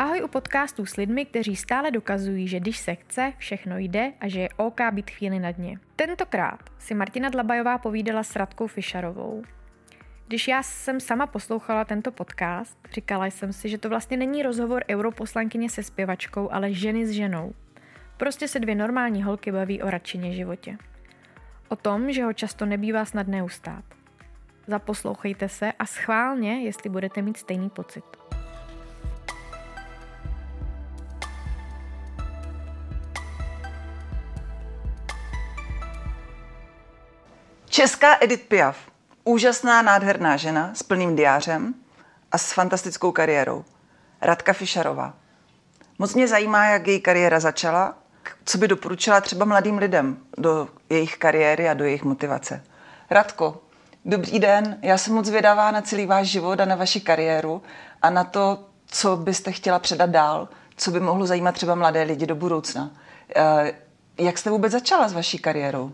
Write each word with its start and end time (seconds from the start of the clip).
Ahoj 0.00 0.22
u 0.24 0.28
podcastů 0.28 0.86
s 0.86 0.96
lidmi, 0.96 1.24
kteří 1.24 1.56
stále 1.56 1.90
dokazují, 1.90 2.48
že 2.48 2.60
když 2.60 2.78
se 2.78 2.94
chce, 2.94 3.32
všechno 3.36 3.78
jde 3.78 4.12
a 4.20 4.28
že 4.28 4.40
je 4.40 4.48
OK 4.56 4.80
být 4.92 5.10
chvíli 5.10 5.38
na 5.38 5.50
dně. 5.50 5.78
Tentokrát 5.96 6.60
si 6.78 6.94
Martina 6.94 7.28
Dlabajová 7.28 7.78
povídala 7.78 8.22
s 8.22 8.36
Radkou 8.36 8.66
Fischerovou. 8.66 9.42
Když 10.26 10.48
já 10.48 10.62
jsem 10.62 11.00
sama 11.00 11.26
poslouchala 11.26 11.84
tento 11.84 12.12
podcast, 12.12 12.78
říkala 12.92 13.26
jsem 13.26 13.52
si, 13.52 13.68
že 13.68 13.78
to 13.78 13.88
vlastně 13.88 14.16
není 14.16 14.42
rozhovor 14.42 14.84
europoslankyně 14.90 15.70
se 15.70 15.82
zpěvačkou, 15.82 16.52
ale 16.52 16.72
ženy 16.72 17.06
s 17.06 17.10
ženou. 17.10 17.54
Prostě 18.16 18.48
se 18.48 18.60
dvě 18.60 18.74
normální 18.74 19.22
holky 19.22 19.52
baví 19.52 19.82
o 19.82 19.90
radšině 19.90 20.32
životě. 20.32 20.78
O 21.68 21.76
tom, 21.76 22.12
že 22.12 22.24
ho 22.24 22.32
často 22.32 22.66
nebývá 22.66 23.04
snadné 23.04 23.42
ustát. 23.42 23.84
Zaposlouchejte 24.66 25.48
se 25.48 25.72
a 25.72 25.86
schválně, 25.86 26.62
jestli 26.62 26.90
budete 26.90 27.22
mít 27.22 27.36
stejný 27.36 27.70
pocit. 27.70 28.19
Česká 37.80 38.16
Edith 38.20 38.42
Piaf. 38.48 38.76
Úžasná, 39.24 39.82
nádherná 39.82 40.36
žena 40.36 40.70
s 40.74 40.82
plným 40.82 41.16
diářem 41.16 41.74
a 42.32 42.38
s 42.38 42.52
fantastickou 42.52 43.12
kariérou. 43.12 43.64
Radka 44.20 44.52
Fischerová. 44.52 45.14
Moc 45.98 46.14
mě 46.14 46.28
zajímá, 46.28 46.68
jak 46.68 46.86
její 46.86 47.00
kariéra 47.00 47.40
začala, 47.40 47.94
co 48.44 48.58
by 48.58 48.68
doporučila 48.68 49.20
třeba 49.20 49.44
mladým 49.44 49.78
lidem 49.78 50.16
do 50.38 50.68
jejich 50.90 51.16
kariéry 51.16 51.68
a 51.68 51.74
do 51.74 51.84
jejich 51.84 52.04
motivace. 52.04 52.64
Radko, 53.10 53.62
dobrý 54.04 54.38
den, 54.38 54.78
já 54.82 54.98
jsem 54.98 55.14
moc 55.14 55.30
vědavá 55.30 55.70
na 55.70 55.82
celý 55.82 56.06
váš 56.06 56.26
život 56.26 56.60
a 56.60 56.64
na 56.64 56.74
vaši 56.74 57.00
kariéru 57.00 57.62
a 58.02 58.10
na 58.10 58.24
to, 58.24 58.64
co 58.86 59.16
byste 59.16 59.52
chtěla 59.52 59.78
předat 59.78 60.10
dál, 60.10 60.48
co 60.76 60.90
by 60.90 61.00
mohlo 61.00 61.26
zajímat 61.26 61.54
třeba 61.54 61.74
mladé 61.74 62.02
lidi 62.02 62.26
do 62.26 62.34
budoucna. 62.34 62.90
Eh, 63.36 63.72
jak 64.18 64.38
jste 64.38 64.50
vůbec 64.50 64.72
začala 64.72 65.08
s 65.08 65.12
vaší 65.12 65.38
kariérou? 65.38 65.92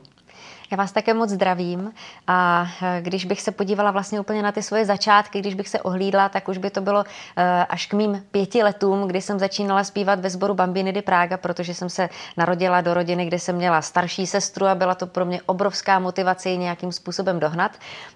Já 0.71 0.77
vás 0.77 0.93
také 0.93 1.15
moc 1.15 1.31
zdravím 1.31 1.93
a 2.27 2.67
eh, 2.83 2.99
když 3.03 3.25
bych 3.25 3.43
se 3.43 3.53
podívala 3.53 3.91
vlastně 3.91 4.21
úplně 4.21 4.43
na 4.43 4.53
ty 4.53 4.63
svoje 4.63 4.85
začátky, 4.85 5.41
když 5.41 5.55
bych 5.55 5.69
se 5.69 5.81
ohlídla, 5.81 6.29
tak 6.29 6.49
už 6.49 6.59
by 6.59 6.71
to 6.71 6.81
bylo 6.81 7.05
eh, 7.37 7.67
až 7.69 7.87
k 7.87 7.95
mým 7.95 8.25
pěti 8.31 8.63
letům, 8.63 9.09
kdy 9.09 9.23
jsem 9.23 9.39
začínala 9.39 9.85
zpívat 9.85 10.21
ve 10.21 10.31
sboru 10.31 10.55
Bambiny 10.55 10.93
di 10.93 11.03
Praga, 11.03 11.37
protože 11.37 11.75
jsem 11.75 11.89
se 11.91 12.09
narodila 12.37 12.81
do 12.81 12.95
rodiny, 12.95 13.27
kde 13.27 13.39
jsem 13.39 13.57
měla 13.57 13.83
starší 13.83 14.27
sestru 14.27 14.67
a 14.67 14.75
byla 14.75 14.95
to 14.95 15.07
pro 15.07 15.25
mě 15.25 15.41
obrovská 15.47 15.99
motivace 15.99 16.51
ji 16.51 16.59
nějakým 16.59 16.93
způsobem 16.93 17.41
dohnat. 17.41 17.73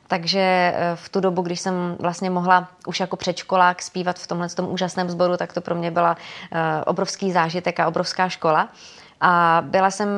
Takže 0.06 0.40
eh, 0.40 0.74
v 0.94 1.08
tu 1.08 1.20
dobu, 1.20 1.42
když 1.42 1.60
jsem 1.60 1.96
vlastně 1.98 2.30
mohla 2.30 2.68
už 2.86 3.00
jako 3.00 3.16
předškolák 3.16 3.82
zpívat 3.82 4.18
v 4.18 4.26
tomhle 4.26 4.48
tom 4.48 4.68
úžasném 4.68 5.10
sboru, 5.10 5.36
tak 5.36 5.52
to 5.52 5.60
pro 5.60 5.74
mě 5.74 5.90
byla 5.90 6.16
obrovský 6.86 7.32
zážitek 7.32 7.80
a 7.80 7.88
obrovská 7.88 8.28
škola. 8.28 8.68
A 9.20 9.62
byla 9.66 9.90
jsem 9.90 10.08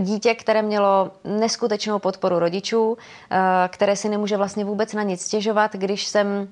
dítě, 0.00 0.34
které 0.34 0.62
mělo 0.62 1.10
neskutečnou 1.24 1.98
podporu 1.98 2.38
rodičů, 2.38 2.98
eh, 3.30 3.38
které 3.68 3.96
si 3.96 4.08
nemůže 4.08 4.36
vlastně 4.36 4.64
vůbec 4.64 4.92
na 4.92 5.02
nic 5.02 5.22
stěžovat, 5.22 5.72
když 5.72 6.06
jsem 6.06 6.48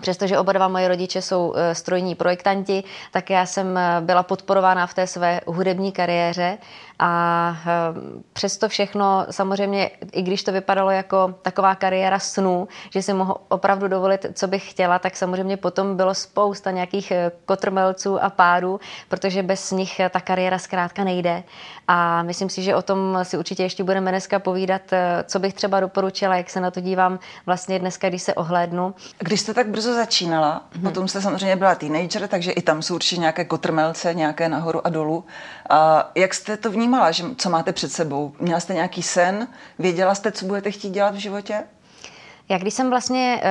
Přestože 0.00 0.38
oba 0.38 0.52
dva 0.52 0.68
moje 0.68 0.88
rodiče 0.88 1.22
jsou 1.22 1.54
eh, 1.56 1.74
strojní 1.74 2.14
projektanti, 2.14 2.84
tak 3.10 3.30
já 3.30 3.46
jsem 3.46 3.76
eh, 3.78 4.00
byla 4.00 4.22
podporována 4.22 4.86
v 4.86 4.94
té 4.94 5.06
své 5.06 5.40
hudební 5.46 5.92
kariéře 5.92 6.58
a 7.04 7.56
eh, 7.66 7.70
přesto 8.32 8.68
všechno, 8.68 9.26
samozřejmě, 9.30 9.90
i 10.12 10.22
když 10.22 10.42
to 10.42 10.52
vypadalo 10.52 10.90
jako 10.90 11.34
taková 11.42 11.74
kariéra 11.74 12.18
snů, 12.18 12.68
že 12.90 13.02
si 13.02 13.12
mohu 13.12 13.34
opravdu 13.48 13.88
dovolit, 13.88 14.26
co 14.34 14.46
bych 14.46 14.70
chtěla, 14.70 14.98
tak 14.98 15.16
samozřejmě 15.16 15.56
potom 15.56 15.96
bylo 15.96 16.14
spousta 16.14 16.70
nějakých 16.70 17.10
eh, 17.10 17.32
kotrmelců 17.44 18.22
a 18.22 18.30
pádů, 18.30 18.80
protože 19.08 19.42
bez 19.42 19.70
nich 19.70 20.00
ta 20.10 20.20
kariéra 20.20 20.58
zkrátka 20.58 21.04
nejde. 21.04 21.42
A 21.88 22.22
myslím 22.22 22.48
si, 22.48 22.62
že 22.62 22.74
o 22.74 22.82
tom 22.82 23.18
si 23.22 23.38
určitě 23.38 23.62
ještě 23.62 23.84
budeme 23.84 24.10
dneska 24.10 24.38
povídat, 24.38 24.92
eh, 24.92 25.24
co 25.26 25.38
bych 25.38 25.54
třeba 25.54 25.80
doporučila, 25.80 26.36
jak 26.36 26.50
se 26.50 26.60
na 26.60 26.70
to 26.70 26.80
dívám 26.80 27.18
vlastně 27.46 27.78
dneska, 27.78 28.08
když 28.08 28.22
se 28.22 28.34
ohlédnu. 28.34 28.94
Když 29.18 29.40
jste 29.40 29.54
tak 29.54 29.68
brzo 29.68 29.94
začínala, 29.94 30.62
hmm. 30.72 30.82
potom 30.84 31.08
jste 31.08 31.22
samozřejmě 31.22 31.56
byla 31.56 31.74
teenager, 31.74 32.28
takže 32.28 32.52
i 32.52 32.62
tam 32.62 32.82
jsou 32.82 32.94
určitě 32.94 33.20
nějaké 33.20 33.44
kotrmelce, 33.44 34.14
nějaké 34.14 34.48
nahoru 34.48 34.86
a 34.86 34.90
dolů. 34.90 35.24
A 35.70 36.10
jak 36.14 36.34
jste 36.34 36.56
to 36.56 36.70
vnímala? 36.70 36.91
Vnímala, 36.92 37.10
že, 37.10 37.24
co 37.36 37.50
máte 37.50 37.72
před 37.72 37.92
sebou? 37.92 38.32
Měla 38.40 38.60
jste 38.60 38.74
nějaký 38.74 39.02
sen? 39.02 39.48
Věděla 39.78 40.14
jste, 40.14 40.32
co 40.32 40.46
budete 40.46 40.70
chtít 40.70 40.90
dělat 40.90 41.14
v 41.14 41.18
životě? 41.18 41.64
Já 42.48 42.58
když 42.58 42.74
jsem 42.74 42.90
vlastně 42.90 43.42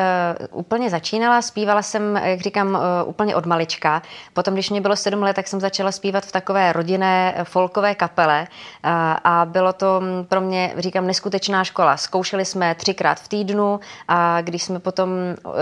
uh, 0.52 0.60
úplně 0.60 0.90
začínala, 0.90 1.42
zpívala 1.42 1.82
jsem, 1.82 2.16
jak 2.24 2.42
říkám, 2.42 2.68
uh, 2.74 3.10
úplně 3.10 3.36
od 3.36 3.46
malička. 3.46 4.02
Potom, 4.34 4.54
když 4.54 4.70
mě 4.70 4.82
bylo 4.82 4.96
sedm 4.96 5.24
let, 5.24 5.34
tak 5.34 5.48
jsem 5.48 5.60
začala 5.60 5.92
zpívat 5.92 6.26
v 6.26 6.32
takové 6.32 6.74
rodinné 6.74 7.36
folkové 7.44 7.96
kapele 7.96 8.42
uh, 8.42 8.92
a 9.24 9.46
bylo 9.46 9.74
to 9.74 10.02
mm, 10.02 10.26
pro 10.26 10.42
mě, 10.42 10.74
říkám, 10.78 11.08
neskutečná 11.08 11.64
škola. 11.64 11.98
Zkoušeli 11.98 12.46
jsme 12.46 12.76
třikrát 12.76 13.20
v 13.20 13.28
týdnu 13.28 13.80
a 14.08 14.42
když 14.42 14.64
jsme 14.64 14.80
potom 14.80 15.10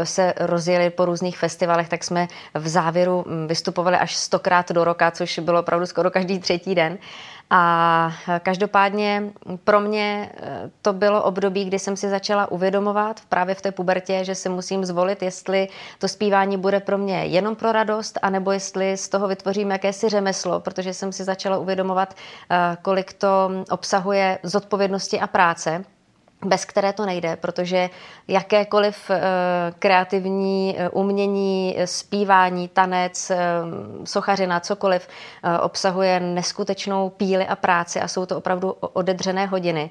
se 0.04 0.34
rozjeli 0.40 0.90
po 0.90 1.06
různých 1.06 1.38
festivalech, 1.38 1.90
tak 1.90 2.04
jsme 2.04 2.28
v 2.54 2.68
závěru 2.68 3.26
mm, 3.28 3.48
vystupovali 3.48 3.98
až 3.98 4.16
stokrát 4.16 4.72
do 4.72 4.84
roka, 4.84 5.12
což 5.12 5.40
bylo 5.40 5.60
opravdu 5.60 5.86
skoro 5.86 6.12
každý 6.12 6.40
třetí 6.40 6.76
den. 6.76 6.98
A 7.50 8.12
každopádně 8.40 9.24
pro 9.64 9.80
mě 9.80 10.32
eh, 10.34 10.70
to 10.82 10.94
bylo 10.94 11.24
období, 11.24 11.66
kdy 11.66 11.80
jsem 11.80 11.98
si 11.98 12.10
začala 12.10 12.52
uvědomovat 12.52 13.22
právě 13.30 13.56
v 13.56 13.62
té 13.62 13.72
pubertě, 13.72 14.26
že 14.26 14.36
si 14.36 14.50
musím 14.50 14.86
zvolit, 14.86 15.22
jestli 15.22 15.68
to 16.00 16.08
zpívání 16.08 16.58
bude 16.58 16.80
pro 16.80 16.98
mě 16.98 17.26
jenom 17.26 17.56
pro 17.56 17.72
radost, 17.72 18.20
anebo 18.22 18.52
jestli 18.52 18.98
z 18.98 19.10
toho 19.10 19.28
vytvořím 19.28 19.72
jakési 19.72 20.10
řemeslo, 20.10 20.60
protože 20.60 20.94
jsem 20.94 21.12
si 21.12 21.24
začala 21.24 21.58
uvědomovat, 21.58 22.14
eh, 22.50 22.78
kolik 22.82 23.14
to 23.14 23.50
obsahuje 23.72 24.40
zodpovědnosti 24.44 25.20
a 25.20 25.28
práce 25.28 25.84
bez 26.46 26.66
které 26.66 26.94
to 26.94 27.06
nejde, 27.06 27.36
protože 27.36 27.90
jakékoliv 28.28 29.10
eh, 29.10 29.22
kreativní 29.80 30.76
eh, 30.78 30.90
umění, 30.90 31.78
zpívání, 31.86 32.68
tanec, 32.68 33.30
eh, 33.30 33.38
sochařina, 34.04 34.60
cokoliv 34.60 35.08
obsahuje 35.62 36.20
neskutečnou 36.20 37.10
píli 37.10 37.48
a 37.48 37.56
práci 37.56 38.02
a 38.02 38.08
jsou 38.08 38.26
to 38.26 38.38
opravdu 38.38 38.72
odedřené 38.72 39.46
hodiny. 39.46 39.90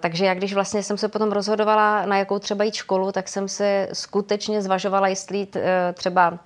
Takže 0.00 0.26
jak 0.26 0.38
když 0.38 0.54
vlastně 0.54 0.82
jsem 0.82 0.98
se 0.98 1.08
potom 1.08 1.32
rozhodovala, 1.32 2.06
na 2.06 2.18
jakou 2.18 2.38
třeba 2.38 2.64
jít 2.64 2.74
školu, 2.74 3.12
tak 3.12 3.28
jsem 3.28 3.48
se 3.48 3.88
skutečně 3.92 4.62
zvažovala, 4.62 5.08
jestli 5.08 5.38
jít 5.38 5.56
třeba 5.94 6.38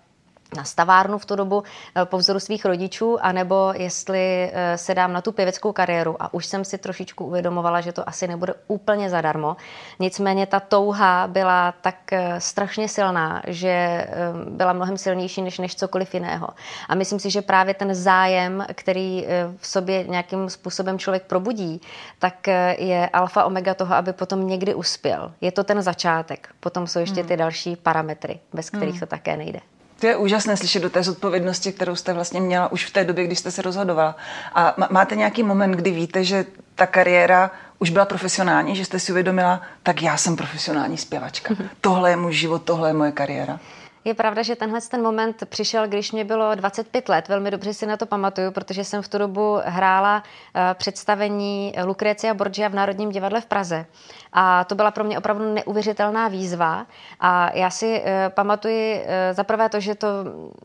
na 0.57 0.65
stavárnu 0.65 1.19
v 1.19 1.27
tu 1.27 1.37
dobu 1.37 1.63
eh, 1.95 2.05
po 2.05 2.19
vzoru 2.19 2.41
svých 2.41 2.65
rodičů, 2.65 3.19
anebo 3.21 3.73
jestli 3.77 4.51
eh, 4.53 4.79
se 4.79 4.95
dám 4.95 5.13
na 5.13 5.21
tu 5.21 5.33
pěveckou 5.33 5.73
kariéru. 5.73 6.17
A 6.21 6.35
už 6.35 6.47
jsem 6.47 6.65
si 6.65 6.79
trošičku 6.79 7.25
uvědomovala, 7.25 7.81
že 7.81 7.93
to 7.93 8.09
asi 8.09 8.29
nebude 8.29 8.55
úplně 8.67 9.11
zadarmo. 9.11 9.57
Nicméně 9.99 10.47
ta 10.47 10.61
touha 10.61 11.27
byla 11.27 11.75
tak 11.81 12.13
eh, 12.13 12.41
strašně 12.41 12.89
silná, 12.89 13.43
že 13.47 14.07
byla 14.51 14.73
mnohem 14.73 14.99
silnější 14.99 15.43
než, 15.43 15.59
než 15.59 15.77
cokoliv 15.77 16.15
jiného. 16.15 16.49
A 16.89 16.95
myslím 16.95 17.21
si, 17.21 17.31
že 17.31 17.43
právě 17.43 17.75
ten 17.75 17.95
zájem, 17.95 18.67
který 18.75 19.27
v 19.57 19.67
sobě 19.67 20.05
nějakým 20.05 20.51
způsobem 20.51 20.99
člověk 20.99 21.23
probudí, 21.23 21.81
tak 22.19 22.47
je 22.79 23.09
alfa 23.13 23.45
omega 23.45 23.75
toho, 23.75 23.95
aby 23.95 24.13
potom 24.13 24.47
někdy 24.47 24.75
uspěl. 24.75 25.33
Je 25.41 25.53
to 25.53 25.65
ten 25.65 25.83
začátek. 25.83 26.49
Potom 26.61 26.87
jsou 26.87 26.99
ještě 26.99 27.21
hmm. 27.21 27.29
ty 27.29 27.37
další 27.37 27.77
parametry, 27.77 28.41
bez 28.53 28.71
kterých 28.71 28.95
hmm. 28.95 29.01
to 29.01 29.07
také 29.07 29.37
nejde. 29.37 29.61
To 30.05 30.09
je 30.09 30.17
úžasné 30.17 30.57
slyšet 30.57 30.83
do 30.83 30.91
té 30.91 31.03
zodpovědnosti, 31.03 31.73
kterou 31.73 31.97
jste 31.97 32.13
vlastně 32.13 32.41
měla 32.41 32.73
už 32.73 32.87
v 32.87 32.93
té 32.93 33.05
době, 33.05 33.25
když 33.25 33.39
jste 33.39 33.51
se 33.51 33.63
rozhodovala. 33.63 34.17
A 34.55 34.75
máte 34.91 35.17
nějaký 35.17 35.43
moment, 35.43 35.73
kdy 35.73 35.91
víte, 35.91 36.25
že 36.25 36.47
ta 36.75 36.87
kariéra 36.87 37.51
už 37.79 37.91
byla 37.91 38.05
profesionální, 38.05 38.77
že 38.77 38.85
jste 38.85 39.01
si 39.01 39.13
uvědomila, 39.13 39.61
tak 39.83 40.03
já 40.03 40.17
jsem 40.17 40.37
profesionální 40.37 40.97
zpěvačka. 40.97 41.55
Mm-hmm. 41.55 41.69
Tohle 41.81 42.11
je 42.11 42.17
můj 42.17 42.33
život, 42.33 42.63
tohle 42.63 42.89
je 42.89 42.93
moje 42.93 43.13
kariéra. 43.13 43.61
Je 44.05 44.15
pravda, 44.15 44.43
že 44.43 44.57
tenhle 44.57 44.81
ten 44.81 45.03
moment 45.03 45.45
přišel, 45.49 45.89
když 45.89 46.13
mě 46.13 46.25
bylo 46.25 46.55
25 46.55 47.09
let. 47.09 47.29
Velmi 47.29 47.51
dobře 47.51 47.75
si 47.75 47.87
na 47.87 47.97
to 47.97 48.07
pamatuju, 48.07 48.51
protože 48.51 48.85
jsem 48.85 49.03
v 49.03 49.09
tu 49.09 49.19
dobu 49.19 49.59
hrála 49.65 50.23
eh, 50.55 50.75
představení 50.75 51.75
Lucrecia 51.85 52.35
Borgia 52.35 52.69
v 52.69 52.75
Národním 52.75 53.11
divadle 53.11 53.41
v 53.41 53.47
Praze. 53.47 53.87
A 54.35 54.65
to 54.65 54.75
byla 54.75 54.91
pro 54.91 55.05
mě 55.05 55.19
opravdu 55.19 55.55
neuvěřitelná 55.55 56.29
výzva. 56.29 56.87
A 57.21 57.51
já 57.57 57.71
si 57.71 58.01
uh, 58.01 58.07
pamatuji 58.29 59.01
uh, 59.01 59.07
zaprvé 59.33 59.69
to, 59.69 59.81
že 59.81 59.95
to 59.95 60.09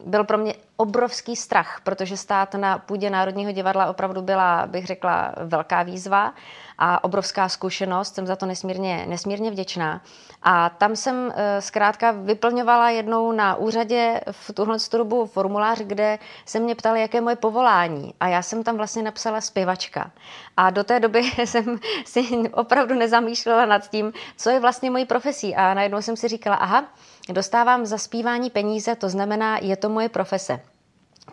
byl 0.05 0.23
pro 0.23 0.37
mě 0.37 0.53
obrovský 0.77 1.35
strach, 1.35 1.81
protože 1.83 2.17
stát 2.17 2.53
na 2.53 2.77
půdě 2.77 3.09
Národního 3.09 3.51
divadla 3.51 3.85
opravdu 3.85 4.21
byla, 4.21 4.67
bych 4.67 4.85
řekla, 4.85 5.31
velká 5.37 5.83
výzva 5.83 6.33
a 6.77 7.03
obrovská 7.03 7.49
zkušenost. 7.49 8.15
Jsem 8.15 8.27
za 8.27 8.35
to 8.35 8.45
nesmírně, 8.45 9.05
nesmírně 9.07 9.51
vděčná. 9.51 10.01
A 10.43 10.69
tam 10.69 10.95
jsem 10.95 11.15
uh, 11.25 11.31
zkrátka 11.59 12.11
vyplňovala 12.11 12.89
jednou 12.89 13.31
na 13.31 13.55
úřadě 13.55 14.21
v 14.31 14.53
tuhle 14.53 14.77
dobu 14.91 15.25
formulář, 15.25 15.79
kde 15.79 16.19
se 16.45 16.59
mě 16.59 16.75
ptali, 16.75 17.01
jaké 17.01 17.17
je 17.17 17.21
moje 17.21 17.35
povolání. 17.35 18.13
A 18.19 18.27
já 18.27 18.41
jsem 18.41 18.63
tam 18.63 18.77
vlastně 18.77 19.03
napsala 19.03 19.41
zpěvačka. 19.41 20.11
A 20.57 20.69
do 20.69 20.83
té 20.83 20.99
doby 20.99 21.23
jsem 21.45 21.79
si 22.05 22.49
opravdu 22.53 22.95
nezamýšlela 22.95 23.58
nad 23.65 23.89
tím, 23.89 24.13
co 24.37 24.49
je 24.49 24.59
vlastně 24.59 24.91
mojí 24.91 25.05
profesí. 25.05 25.55
A 25.55 25.73
najednou 25.73 26.01
jsem 26.01 26.17
si 26.17 26.27
říkala, 26.27 26.55
aha, 26.55 26.85
dostávám 27.29 27.85
za 27.85 27.97
zpívání 27.97 28.49
peníze, 28.49 28.95
to 28.95 29.09
znamená, 29.09 29.57
je 29.61 29.77
to 29.77 29.89
moje 29.89 30.09
profese. 30.09 30.59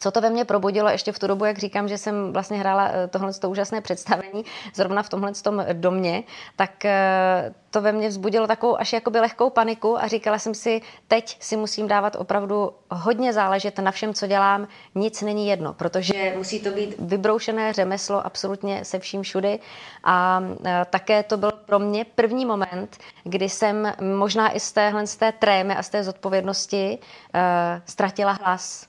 co 0.00 0.10
to 0.10 0.20
ve 0.20 0.30
mně 0.30 0.44
probudilo 0.44 0.88
ještě 0.88 1.12
v 1.12 1.18
tu 1.18 1.26
dobu, 1.26 1.44
jak 1.44 1.58
říkám, 1.58 1.88
že 1.88 1.98
jsem 1.98 2.32
vlastně 2.32 2.58
hrála 2.58 2.88
eh, 2.92 3.08
tohle 3.08 3.32
to 3.34 3.50
úžasné 3.50 3.80
představení 3.80 4.44
zrovna 4.74 5.02
v 5.02 5.08
tomhle 5.08 5.32
tom 5.32 5.64
domě, 5.72 6.22
tak 6.56 6.84
eh, 6.84 7.54
to 7.70 7.80
ve 7.80 7.92
mně 7.92 8.08
vzbudilo 8.08 8.46
takovou 8.46 8.80
až 8.80 8.92
jakoby 8.92 9.20
lehkou 9.20 9.50
paniku 9.50 9.98
a 9.98 10.06
říkala 10.06 10.38
jsem 10.38 10.54
si, 10.54 10.80
teď 11.08 11.36
si 11.40 11.56
musím 11.56 11.88
dávat 11.88 12.16
opravdu 12.16 12.72
hodně 12.90 13.32
záležet 13.32 13.78
na 13.78 13.90
všem, 13.90 14.14
co 14.14 14.26
dělám, 14.26 14.68
nic 14.94 15.22
není 15.22 15.48
jedno, 15.48 15.72
protože 15.74 16.34
musí 16.36 16.60
to 16.60 16.70
být 16.70 16.94
vybroušené 16.98 17.72
řemeslo 17.72 18.26
absolutně 18.26 18.84
se 18.84 18.98
vším 18.98 19.22
všudy 19.22 19.58
a 20.04 20.42
eh, 20.64 20.86
také 20.90 21.22
to 21.22 21.36
byl 21.36 21.52
pro 21.66 21.78
mě 21.78 22.04
první 22.04 22.46
moment, 22.46 22.96
kdy 23.24 23.48
jsem 23.48 23.92
možná 24.00 24.50
i 24.50 24.60
z 24.60 24.72
téhle 24.72 25.06
z 25.06 25.16
té 25.16 25.32
trémy 25.32 25.76
a 25.76 25.82
z 25.82 25.88
té 25.88 26.04
zodpovědnosti 26.04 26.98
uh, 26.98 27.40
ztratila 27.86 28.32
hlas 28.32 28.86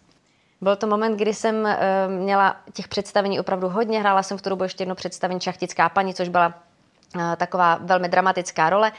byl 0.61 0.75
to 0.75 0.87
moment, 0.87 1.17
kdy 1.17 1.33
jsem 1.33 1.55
uh, 1.55 1.71
měla 2.07 2.55
těch 2.73 2.87
představení 2.87 3.39
opravdu 3.39 3.69
hodně. 3.69 3.99
Hrála 3.99 4.23
jsem 4.23 4.37
v 4.37 4.41
tu 4.41 4.49
dobu 4.49 4.63
ještě 4.63 4.81
jedno 4.81 4.95
představení 4.95 5.39
Šachtická 5.39 5.89
paní, 5.89 6.13
což 6.13 6.29
byla 6.29 6.47
uh, 6.47 7.21
taková 7.37 7.79
velmi 7.81 8.09
dramatická 8.09 8.69
role, 8.69 8.91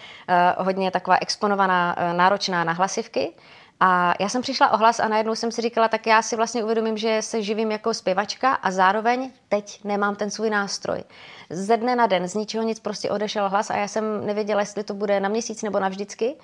hodně 0.58 0.90
taková 0.90 1.16
exponovaná, 1.20 1.96
náročná 2.12 2.64
na 2.64 2.72
hlasivky. 2.72 3.32
A 3.80 4.14
já 4.20 4.28
jsem 4.28 4.42
přišla 4.42 4.70
o 4.70 4.76
hlas 4.76 5.00
a 5.00 5.08
najednou 5.08 5.34
jsem 5.34 5.52
si 5.52 5.62
říkala, 5.62 5.88
tak 5.88 6.06
já 6.06 6.22
si 6.22 6.36
vlastně 6.36 6.64
uvědomím, 6.64 6.96
že 6.96 7.22
se 7.22 7.42
živím 7.42 7.70
jako 7.70 7.94
zpěvačka 7.94 8.54
a 8.54 8.70
zároveň 8.70 9.30
teď 9.48 9.84
nemám 9.84 10.16
ten 10.16 10.30
svůj 10.30 10.50
nástroj. 10.50 11.04
Ze 11.50 11.76
dne 11.76 11.96
na 11.96 12.06
den, 12.06 12.28
z 12.28 12.34
ničeho 12.34 12.64
nic 12.64 12.80
prostě 12.80 13.10
odešel 13.10 13.48
hlas 13.48 13.70
a 13.70 13.76
já 13.76 13.88
jsem 13.88 14.26
nevěděla, 14.26 14.60
jestli 14.60 14.84
to 14.84 14.94
bude 14.94 15.20
na 15.20 15.28
měsíc 15.28 15.62
nebo 15.62 15.80
na 15.80 15.88
vždycky. 15.88 16.34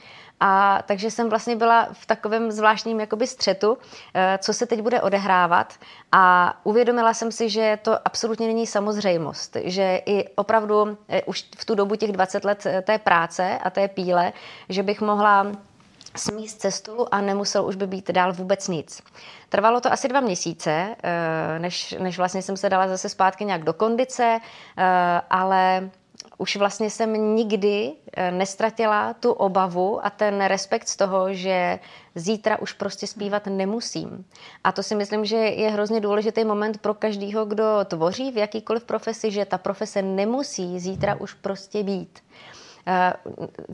A 0.40 0.82
takže 0.86 1.10
jsem 1.10 1.28
vlastně 1.28 1.56
byla 1.56 1.88
v 1.92 2.06
takovém 2.06 2.50
zvláštním 2.50 3.00
jakoby 3.00 3.26
střetu, 3.26 3.78
eh, 4.14 4.38
co 4.42 4.52
se 4.52 4.66
teď 4.66 4.80
bude 4.80 5.02
odehrávat. 5.02 5.75
A 6.12 6.54
uvědomila 6.64 7.14
jsem 7.14 7.32
si, 7.32 7.50
že 7.50 7.78
to 7.82 7.98
absolutně 8.04 8.46
není 8.46 8.66
samozřejmost, 8.66 9.56
že 9.64 10.00
i 10.06 10.28
opravdu 10.34 10.98
eh, 11.08 11.22
už 11.22 11.44
v 11.56 11.64
tu 11.64 11.75
dobu 11.75 11.96
těch 11.96 12.12
20 12.12 12.44
let 12.44 12.66
eh, 12.66 12.82
té 12.82 12.98
práce 12.98 13.58
a 13.62 13.70
té 13.70 13.88
píle, 13.88 14.32
že 14.69 14.82
bych 14.82 15.00
mohla 15.00 15.46
smíst 16.16 16.61
cestu 16.61 17.06
a 17.11 17.20
nemusel 17.20 17.66
už 17.66 17.76
by 17.76 17.87
být 17.87 18.11
dál 18.11 18.32
vůbec 18.32 18.69
nic. 18.69 19.02
Trvalo 19.49 19.81
to 19.81 19.93
asi 19.93 20.08
dva 20.08 20.20
měsíce, 20.20 20.96
než, 21.58 21.94
než 21.99 22.19
vlastně 22.19 22.43
jsem 22.43 22.56
se 22.56 22.70
dala 22.70 22.88
zase 22.88 23.08
zpátky 23.08 23.44
nějak 23.44 23.64
do 23.64 23.72
kondice, 23.72 24.40
ale 25.31 25.90
už 26.38 26.56
vlastně 26.56 26.90
jsem 26.90 27.34
nikdy 27.34 27.93
eh, 28.12 28.31
nestratila 28.31 29.14
tu 29.14 29.32
obavu 29.32 30.06
a 30.06 30.11
ten 30.11 30.44
respekt 30.44 30.88
z 30.88 30.96
toho, 30.96 31.34
že 31.34 31.78
zítra 32.14 32.58
už 32.58 32.72
prostě 32.72 33.06
zpívat 33.06 33.46
nemusím. 33.46 34.25
A 34.64 34.72
to 34.72 34.82
si 34.82 34.94
myslím, 34.94 35.25
že 35.25 35.37
je 35.37 35.70
hrozně 35.70 36.00
důležitý 36.00 36.44
moment 36.44 36.78
pro 36.78 36.94
každého, 36.94 37.44
kdo 37.44 37.64
tvoří 37.84 38.32
v 38.32 38.37
jakýkoliv 38.37 38.84
profesi, 38.84 39.31
že 39.31 39.44
ta 39.44 39.58
profese 39.58 40.02
nemusí 40.02 40.81
zítra 40.81 41.14
už 41.14 41.34
prostě 41.34 41.82
být. 41.82 42.19
Eh, 42.86 43.12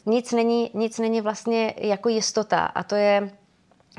nic 0.07 0.33
není, 0.33 0.71
nic 0.75 0.99
není 0.99 1.21
vlastně 1.21 1.75
jako 1.77 2.09
jistota 2.09 2.61
a 2.61 2.83
to 2.83 2.95
je 2.95 3.31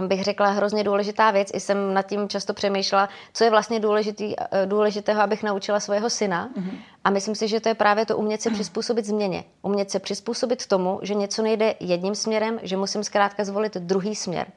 bych 0.07 0.23
řekla, 0.23 0.49
hrozně 0.49 0.83
důležitá 0.83 1.31
věc. 1.31 1.51
I 1.53 1.59
jsem 1.59 1.93
nad 1.93 2.01
tím 2.01 2.29
často 2.29 2.53
přemýšlela, 2.53 3.09
co 3.33 3.43
je 3.43 3.49
vlastně 3.49 3.79
důležitý, 3.79 4.35
eh, 4.39 4.65
důležitého, 4.65 5.21
abych 5.21 5.43
naučila 5.43 5.79
svého 5.79 6.09
syna. 6.09 6.49
Mm-hmm. 6.57 6.77
A 7.03 7.09
myslím 7.09 7.35
si, 7.35 7.47
že 7.47 7.59
to 7.59 7.69
je 7.69 7.75
právě 7.75 8.05
to 8.05 8.17
umět 8.17 8.41
se 8.41 8.49
přizpůsobit 8.53 9.05
změně. 9.05 9.43
Umět 9.61 9.91
se 9.91 9.99
přizpůsobit 9.99 10.67
tomu, 10.67 10.99
že 11.01 11.13
něco 11.13 11.41
nejde 11.41 11.75
jedním 11.79 12.15
směrem, 12.15 12.59
že 12.63 12.77
musím 12.77 13.03
zkrátka 13.03 13.43
zvolit 13.43 13.77
druhý 13.77 14.15
směr. 14.15 14.47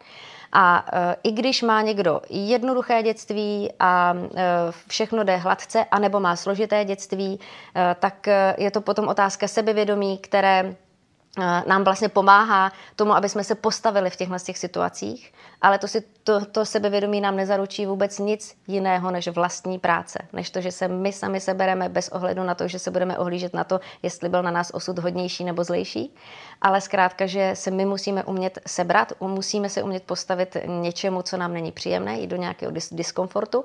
A 0.54 0.84
e, 0.92 1.16
i 1.22 1.32
když 1.32 1.62
má 1.62 1.82
někdo 1.82 2.20
jednoduché 2.30 3.02
dětství 3.02 3.70
a 3.80 4.14
e, 4.16 4.42
všechno 4.88 5.24
jde 5.24 5.36
hladce, 5.36 5.84
anebo 5.90 6.20
má 6.20 6.36
složité 6.36 6.84
dětství, 6.84 7.40
e, 7.76 7.96
tak 8.00 8.26
je 8.58 8.70
to 8.70 8.80
potom 8.80 9.08
otázka 9.08 9.48
sebevědomí, 9.48 10.18
které 10.18 10.76
nám 11.38 11.84
vlastně 11.84 12.08
pomáhá 12.08 12.72
tomu, 12.96 13.12
aby 13.12 13.28
jsme 13.28 13.44
se 13.44 13.54
postavili 13.54 14.10
v 14.10 14.16
těchto 14.16 14.38
těch 14.38 14.58
situacích, 14.58 15.32
ale 15.62 15.78
to, 15.78 15.88
si, 15.88 16.00
to, 16.00 16.44
to 16.46 16.64
sebevědomí 16.64 17.20
nám 17.20 17.36
nezaručí 17.36 17.86
vůbec 17.86 18.18
nic 18.18 18.56
jiného 18.66 19.10
než 19.10 19.28
vlastní 19.28 19.78
práce, 19.78 20.18
než 20.32 20.50
to, 20.50 20.60
že 20.60 20.72
se 20.72 20.88
my 20.88 21.12
sami 21.12 21.40
sebereme 21.40 21.88
bez 21.88 22.08
ohledu 22.08 22.42
na 22.42 22.54
to, 22.54 22.68
že 22.68 22.78
se 22.78 22.90
budeme 22.90 23.18
ohlížet 23.18 23.54
na 23.54 23.64
to, 23.64 23.80
jestli 24.02 24.28
byl 24.28 24.42
na 24.42 24.50
nás 24.50 24.70
osud 24.74 24.98
hodnější 24.98 25.44
nebo 25.44 25.64
zlejší, 25.64 26.14
ale 26.62 26.80
zkrátka, 26.80 27.26
že 27.26 27.50
se 27.54 27.70
my 27.70 27.84
musíme 27.84 28.24
umět 28.24 28.58
sebrat, 28.66 29.12
musíme 29.20 29.68
se 29.68 29.82
umět 29.82 30.02
postavit 30.02 30.56
něčemu, 30.66 31.22
co 31.22 31.36
nám 31.36 31.52
není 31.52 31.72
příjemné, 31.72 32.18
i 32.18 32.26
do 32.26 32.36
nějakého 32.36 32.72
dis- 32.72 32.96
diskomfortu. 32.96 33.64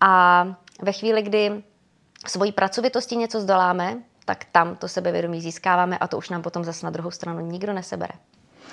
A 0.00 0.46
ve 0.82 0.92
chvíli, 0.92 1.22
kdy 1.22 1.62
svojí 2.26 2.52
pracovitostí 2.52 3.16
něco 3.16 3.40
zdoláme, 3.40 4.02
tak 4.24 4.44
tam 4.52 4.76
to 4.76 4.88
sebevědomí 4.88 5.40
získáváme 5.40 5.98
a 5.98 6.08
to 6.08 6.18
už 6.18 6.28
nám 6.28 6.42
potom 6.42 6.64
zase 6.64 6.86
na 6.86 6.90
druhou 6.90 7.10
stranu 7.10 7.40
nikdo 7.40 7.72
nesebere. 7.72 8.12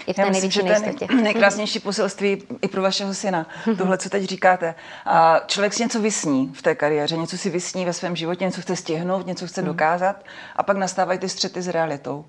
I 0.07 0.13
v 0.13 0.15
té 0.15 0.21
Já 0.21 0.29
myslím, 0.29 0.51
že 0.51 0.61
to 0.61 0.67
je 0.67 1.21
nejkrásnější 1.21 1.79
poselství 1.79 2.44
i 2.61 2.67
pro 2.67 2.81
vašeho 2.81 3.13
syna, 3.13 3.47
tohle, 3.77 3.97
co 3.97 4.09
teď 4.09 4.23
říkáte. 4.23 4.75
A 5.05 5.39
člověk 5.47 5.73
si 5.73 5.83
něco 5.83 6.01
vysní 6.01 6.47
v 6.53 6.61
té 6.61 6.75
kariéře, 6.75 7.17
něco 7.17 7.38
si 7.38 7.49
vysní 7.49 7.85
ve 7.85 7.94
svém 7.94 8.15
životě, 8.15 8.45
něco 8.45 8.61
chce 8.61 8.75
stihnout, 8.75 9.27
něco 9.27 9.47
chce 9.47 9.61
mhm. 9.61 9.67
dokázat 9.67 10.25
a 10.55 10.63
pak 10.63 10.77
nastávají 10.77 11.19
ty 11.19 11.29
střety 11.29 11.61
s 11.61 11.67
realitou 11.67 12.25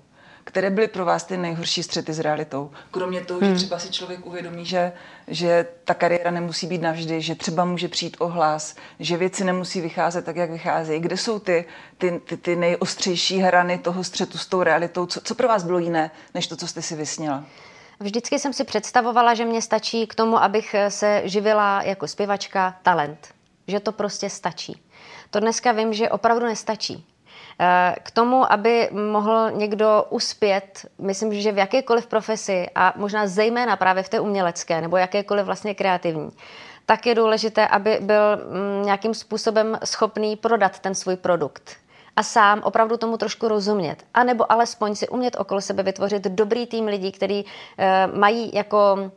které 0.49 0.69
byly 0.69 0.87
pro 0.87 1.05
vás 1.05 1.23
ty 1.23 1.37
nejhorší 1.37 1.83
střety 1.83 2.13
s 2.13 2.19
realitou? 2.19 2.71
Kromě 2.91 3.21
toho, 3.21 3.39
hmm. 3.39 3.49
že 3.49 3.55
třeba 3.55 3.79
si 3.79 3.91
člověk 3.91 4.25
uvědomí, 4.25 4.65
že, 4.65 4.91
že 5.27 5.67
ta 5.83 5.93
kariéra 5.93 6.31
nemusí 6.31 6.67
být 6.67 6.81
navždy, 6.81 7.21
že 7.21 7.35
třeba 7.35 7.65
může 7.65 7.87
přijít 7.87 8.17
ohlas, 8.19 8.75
že 8.99 9.17
věci 9.17 9.43
nemusí 9.43 9.81
vycházet 9.81 10.25
tak, 10.25 10.35
jak 10.35 10.51
vycházejí. 10.51 10.99
Kde 10.99 11.17
jsou 11.17 11.39
ty, 11.39 11.65
ty, 11.97 12.21
ty, 12.25 12.37
ty 12.37 12.55
nejostřejší 12.55 13.37
hrany 13.37 13.77
toho 13.77 14.03
střetu 14.03 14.37
s 14.37 14.47
tou 14.47 14.63
realitou? 14.63 15.05
Co, 15.05 15.21
co 15.21 15.35
pro 15.35 15.47
vás 15.47 15.63
bylo 15.63 15.79
jiné, 15.79 16.11
než 16.33 16.47
to, 16.47 16.55
co 16.55 16.67
jste 16.67 16.81
si 16.81 16.95
vysnila? 16.95 17.43
Vždycky 17.99 18.39
jsem 18.39 18.53
si 18.53 18.63
představovala, 18.63 19.33
že 19.33 19.45
mě 19.45 19.61
stačí 19.61 20.07
k 20.07 20.15
tomu, 20.15 20.43
abych 20.43 20.75
se 20.89 21.21
živila 21.25 21.83
jako 21.83 22.07
zpěvačka 22.07 22.75
talent. 22.83 23.27
Že 23.67 23.79
to 23.79 23.91
prostě 23.91 24.29
stačí. 24.29 24.81
To 25.29 25.39
dneska 25.39 25.71
vím, 25.71 25.93
že 25.93 26.09
opravdu 26.09 26.45
nestačí. 26.45 27.05
Eh, 27.61 27.95
k 28.03 28.11
tomu, 28.11 28.51
aby 28.51 28.89
mohl 28.91 29.51
někdo 29.51 30.05
uspět, 30.09 30.85
myslím, 30.97 31.33
že 31.33 31.51
v 31.51 31.57
jakékoliv 31.57 32.07
profesi 32.07 32.67
a 32.75 32.93
možná 32.95 33.27
zejména 33.27 33.75
právě 33.75 34.03
v 34.03 34.09
té 34.09 34.19
umělecké 34.19 34.81
nebo 34.81 34.97
jakékoliv 34.97 35.45
vlastně 35.45 35.75
kreativní, 35.75 36.29
tak 36.85 37.05
je 37.05 37.15
důležité, 37.15 37.67
aby 37.67 37.97
byl 38.01 38.37
mm, 38.37 38.85
nějakým 38.85 39.13
způsobem 39.13 39.79
schopný 39.83 40.35
prodat 40.35 40.79
ten 40.79 40.95
svůj 40.95 41.15
produkt 41.15 41.77
a 42.15 42.23
sám 42.23 42.61
opravdu 42.63 42.97
tomu 42.97 43.17
trošku 43.17 43.47
rozumět. 43.47 44.03
A 44.13 44.23
nebo 44.23 44.51
alespoň 44.51 44.95
si 44.95 45.07
umět 45.07 45.35
okolo 45.39 45.61
sebe 45.61 45.83
vytvořit 45.83 46.23
dobrý 46.23 46.67
tým 46.67 46.85
lidí, 46.85 47.11
který 47.11 47.43
uh, 47.43 48.19
mají 48.19 48.51
jako 48.53 49.11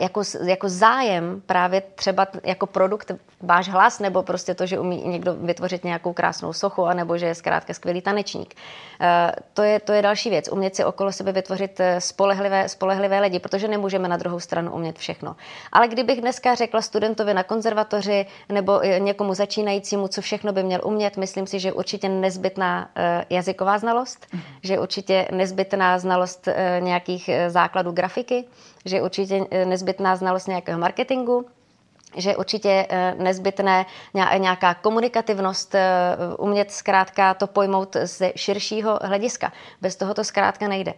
jako, 0.00 0.22
jako 0.44 0.68
zájem 0.68 1.42
právě 1.46 1.82
třeba 1.94 2.26
jako 2.44 2.66
produkt 2.66 3.12
váš 3.40 3.68
hlas, 3.68 3.98
nebo 3.98 4.22
prostě 4.22 4.54
to, 4.54 4.66
že 4.66 4.78
umí 4.78 5.02
někdo 5.06 5.34
vytvořit 5.34 5.84
nějakou 5.84 6.12
krásnou 6.12 6.52
sochu, 6.52 6.86
anebo 6.86 7.18
že 7.18 7.26
je 7.26 7.34
zkrátka 7.34 7.74
skvělý 7.74 8.00
tanečník. 8.00 8.54
E, 9.00 9.32
to 9.54 9.62
je, 9.62 9.80
to 9.80 9.92
je 9.92 10.02
další 10.02 10.30
věc. 10.30 10.48
Umět 10.48 10.76
si 10.76 10.84
okolo 10.84 11.12
sebe 11.12 11.32
vytvořit 11.32 11.80
e, 11.80 12.00
spolehlivé, 12.00 12.68
spolehlivé 12.68 13.20
lidi, 13.20 13.38
protože 13.38 13.68
nemůžeme 13.68 14.08
na 14.08 14.16
druhou 14.16 14.40
stranu 14.40 14.72
umět 14.72 14.98
všechno. 14.98 15.36
Ale 15.72 15.88
kdybych 15.88 16.20
dneska 16.20 16.54
řekla 16.54 16.82
studentovi 16.82 17.34
na 17.34 17.42
konzervatoři 17.42 18.26
nebo 18.48 18.80
někomu 18.98 19.34
začínajícímu, 19.34 20.08
co 20.08 20.20
všechno 20.20 20.52
by 20.52 20.62
měl 20.62 20.80
umět, 20.84 21.16
myslím 21.16 21.46
si, 21.46 21.60
že 21.60 21.72
určitě 21.72 22.08
nezbytná 22.08 22.90
e, 22.96 23.24
jazyková 23.30 23.78
znalost, 23.78 24.26
že 24.62 24.78
určitě 24.78 25.28
nezbytná 25.30 25.98
znalost 25.98 26.48
nějakých 26.80 27.30
základů 27.48 27.92
grafiky, 27.92 28.44
že 28.84 28.96
je 28.96 29.02
určitě 29.02 29.46
eh, 29.50 29.64
nezbytná 29.64 30.16
znalost 30.16 30.46
nějakého 30.46 30.78
marketingu, 30.78 31.46
že 32.16 32.30
je 32.30 32.36
určitě 32.36 32.86
eh, 32.88 33.14
nezbytné 33.18 33.86
nějaká 34.38 34.74
komunikativnost, 34.74 35.74
eh, 35.74 36.16
umět 36.38 36.72
zkrátka 36.72 37.34
to 37.34 37.46
pojmout 37.46 37.96
ze 38.02 38.32
širšího 38.36 38.98
hlediska. 39.02 39.52
Bez 39.80 39.96
toho 39.96 40.14
to 40.14 40.24
zkrátka 40.24 40.68
nejde. 40.68 40.94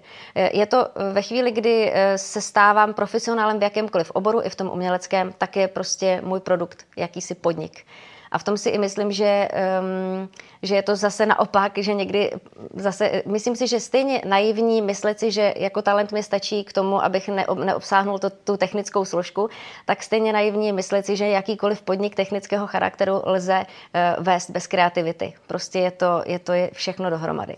Je 0.53 0.67
to 0.67 0.89
ve 1.13 1.23
chvíli, 1.23 1.53
kdy 1.53 1.93
se 2.17 2.41
stávám 2.41 2.95
profesionálem 2.95 3.59
v 3.59 3.63
jakémkoliv 3.63 4.11
oboru, 4.11 4.43
i 4.43 4.51
v 4.51 4.55
tom 4.55 4.71
uměleckém, 4.71 5.33
tak 5.39 5.57
je 5.57 5.69
prostě 5.69 6.21
můj 6.25 6.41
produkt 6.41 6.85
jakýsi 6.97 7.35
podnik. 7.35 7.85
A 8.31 8.39
v 8.39 8.45
tom 8.45 8.57
si 8.57 8.69
i 8.71 8.79
myslím, 8.79 9.13
že, 9.13 9.49
um, 9.81 10.29
že 10.63 10.75
je 10.75 10.83
to 10.83 10.97
zase 10.97 11.27
naopak, 11.27 11.79
že 11.79 11.95
někdy 11.95 12.31
zase, 12.75 13.23
myslím 13.27 13.57
si, 13.57 13.67
že 13.67 13.81
stejně 13.81 14.23
naivní 14.27 14.83
myslet 14.83 15.19
si, 15.19 15.31
že 15.31 15.55
jako 15.57 15.83
talent 15.83 16.13
mi 16.13 16.23
stačí 16.23 16.65
k 16.65 16.73
tomu, 16.73 17.05
abych 17.05 17.29
neob, 17.29 17.59
neobsáhnul 17.59 18.19
to, 18.19 18.31
tu 18.31 18.57
technickou 18.57 19.05
složku, 19.05 19.49
tak 19.87 20.03
stejně 20.03 20.33
naivní 20.33 20.73
myslet 20.73 21.07
si, 21.07 21.17
že 21.17 21.29
jakýkoliv 21.29 21.83
podnik 21.83 22.15
technického 22.15 22.67
charakteru 22.67 23.23
lze 23.25 23.59
uh, 23.59 24.25
vést 24.25 24.51
bez 24.51 24.67
kreativity. 24.67 25.35
Prostě 25.47 25.79
je 25.79 25.91
to, 25.91 26.23
je 26.27 26.39
to 26.39 26.53
všechno 26.73 27.11
dohromady. 27.11 27.57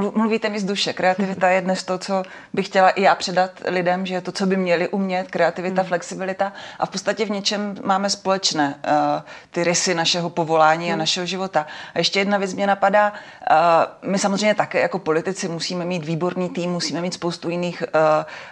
Mluvíte 0.00 0.48
mi 0.48 0.60
z 0.60 0.64
duše. 0.64 0.92
Kreativita 0.92 1.48
je 1.48 1.60
dnes 1.60 1.84
to, 1.84 1.98
co 1.98 2.22
bych 2.52 2.66
chtěla 2.66 2.90
i 2.90 3.02
já 3.02 3.14
předat 3.14 3.50
lidem, 3.66 4.06
že 4.06 4.14
je 4.14 4.20
to, 4.20 4.32
co 4.32 4.46
by 4.46 4.56
měli 4.56 4.88
umět, 4.88 5.30
kreativita, 5.30 5.82
hmm. 5.82 5.88
flexibilita 5.88 6.52
a 6.78 6.86
v 6.86 6.90
podstatě 6.90 7.24
v 7.24 7.30
něčem 7.30 7.76
máme 7.84 8.10
společné 8.10 8.74
uh, 8.74 9.22
ty 9.50 9.64
rysy 9.64 9.94
našeho 9.94 10.30
povolání 10.30 10.84
hmm. 10.84 10.94
a 10.94 10.96
našeho 10.96 11.26
života. 11.26 11.66
A 11.94 11.98
ještě 11.98 12.18
jedna 12.18 12.38
věc 12.38 12.54
mě 12.54 12.66
napadá, 12.66 13.12
uh, 13.12 14.10
my 14.10 14.18
samozřejmě 14.18 14.54
také 14.54 14.80
jako 14.80 14.98
politici 14.98 15.48
musíme 15.48 15.84
mít 15.84 16.04
výborný 16.04 16.48
tým, 16.48 16.70
musíme 16.70 17.00
mít 17.00 17.14
spoustu 17.14 17.50
jiných 17.50 17.82
uh, 17.82 18.00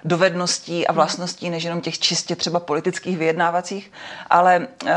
dovedností 0.05 0.87
a 0.87 0.93
hmm. 0.93 0.97
vlastností, 0.97 1.51
než 1.51 1.65
jenom 1.65 1.81
těch 1.81 1.99
čistě 1.99 2.37
třeba 2.37 2.61
politických 2.61 3.19
vyjednávacích, 3.19 3.93
ale 4.31 4.67
uh, 4.85 4.91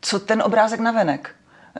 co 0.00 0.20
ten 0.20 0.42
obrázek 0.42 0.80
navenek? 0.80 1.30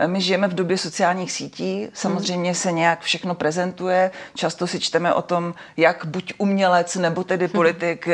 My 0.06 0.20
žijeme 0.20 0.48
v 0.48 0.54
době 0.54 0.78
sociálních 0.78 1.32
sítí, 1.32 1.88
samozřejmě 1.92 2.54
se 2.54 2.72
nějak 2.72 3.00
všechno 3.00 3.34
prezentuje, 3.34 4.10
často 4.34 4.66
si 4.66 4.80
čteme 4.80 5.14
o 5.14 5.22
tom, 5.22 5.54
jak 5.76 6.04
buď 6.04 6.32
umělec 6.38 6.96
nebo 6.96 7.24
tedy 7.24 7.48
politik, 7.48 8.08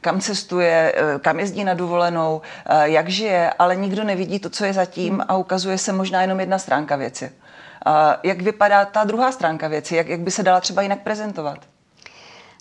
kam 0.00 0.20
cestuje, 0.20 0.94
kam 1.20 1.40
jezdí 1.40 1.64
na 1.64 1.74
dovolenou, 1.74 2.40
jak 2.82 3.08
žije, 3.08 3.52
ale 3.58 3.76
nikdo 3.76 4.04
nevidí 4.04 4.38
to, 4.38 4.50
co 4.50 4.64
je 4.64 4.72
zatím 4.72 5.24
a 5.28 5.36
ukazuje 5.36 5.78
se 5.78 5.92
možná 5.92 6.22
jenom 6.22 6.40
jedna 6.40 6.58
stránka 6.58 6.96
věci. 6.96 7.32
Jak 8.22 8.42
vypadá 8.42 8.84
ta 8.84 9.04
druhá 9.04 9.32
stránka 9.32 9.68
věci, 9.68 9.96
jak, 9.96 10.08
jak 10.08 10.20
by 10.20 10.30
se 10.30 10.42
dala 10.42 10.60
třeba 10.60 10.82
jinak 10.82 11.02
prezentovat? 11.02 11.58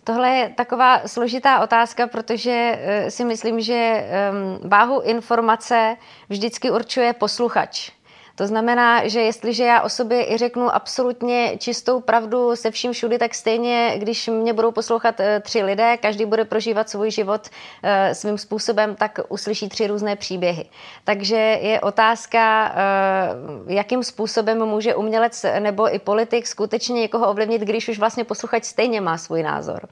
Tohle 0.04 0.30
je 0.30 0.50
taková 0.50 1.08
složitá 1.08 1.60
otázka, 1.60 2.08
protože 2.08 2.80
eh, 2.82 3.12
si 3.12 3.26
myslím, 3.26 3.62
že 3.62 3.74
ehm, 3.74 4.70
váhu 4.70 5.00
informace 5.02 5.98
vždycky 6.30 6.72
určuje 6.72 7.14
posluchač. 7.14 7.92
To 8.36 8.48
znamená, 8.48 9.08
že 9.08 9.22
jestliže 9.22 9.64
já 9.64 9.82
o 9.82 9.90
sobě 9.90 10.34
i 10.34 10.38
řeknu 10.38 10.76
absolutně 10.76 11.58
čistou 11.58 12.00
pravdu 12.00 12.56
se 12.56 12.72
vším 12.72 12.92
všudy, 12.92 13.18
tak 13.18 13.36
stejně, 13.36 13.94
když 13.98 14.28
mě 14.28 14.54
budou 14.54 14.72
poslouchat 14.72 15.20
eh, 15.20 15.40
tři 15.40 15.64
lidé, 15.64 15.98
každý 15.98 16.26
bude 16.26 16.46
prožívat 16.46 16.90
svůj 16.90 17.12
život 17.12 17.50
eh, 17.84 18.16
svým 18.16 18.38
způsobem, 18.38 18.96
tak 18.96 19.20
uslyší 19.30 19.70
tři 19.70 19.88
různé 19.88 20.16
příběhy. 20.16 20.66
Takže 21.04 21.36
je 21.62 21.82
otázka, 21.82 22.74
eh, 22.76 23.74
jakým 23.74 24.04
způsobem 24.04 24.66
může 24.66 24.96
umělec 24.96 25.46
nebo 25.60 25.96
i 25.96 26.00
politik 26.00 26.48
skutečně 26.48 27.02
někoho 27.02 27.30
ovlivnit, 27.30 27.62
když 27.62 27.90
už 27.90 28.00
vlastně 28.00 28.24
posluchač 28.24 28.64
stejně 28.64 29.02
má 29.02 29.18
svůj 29.18 29.44
názor. 29.44 29.88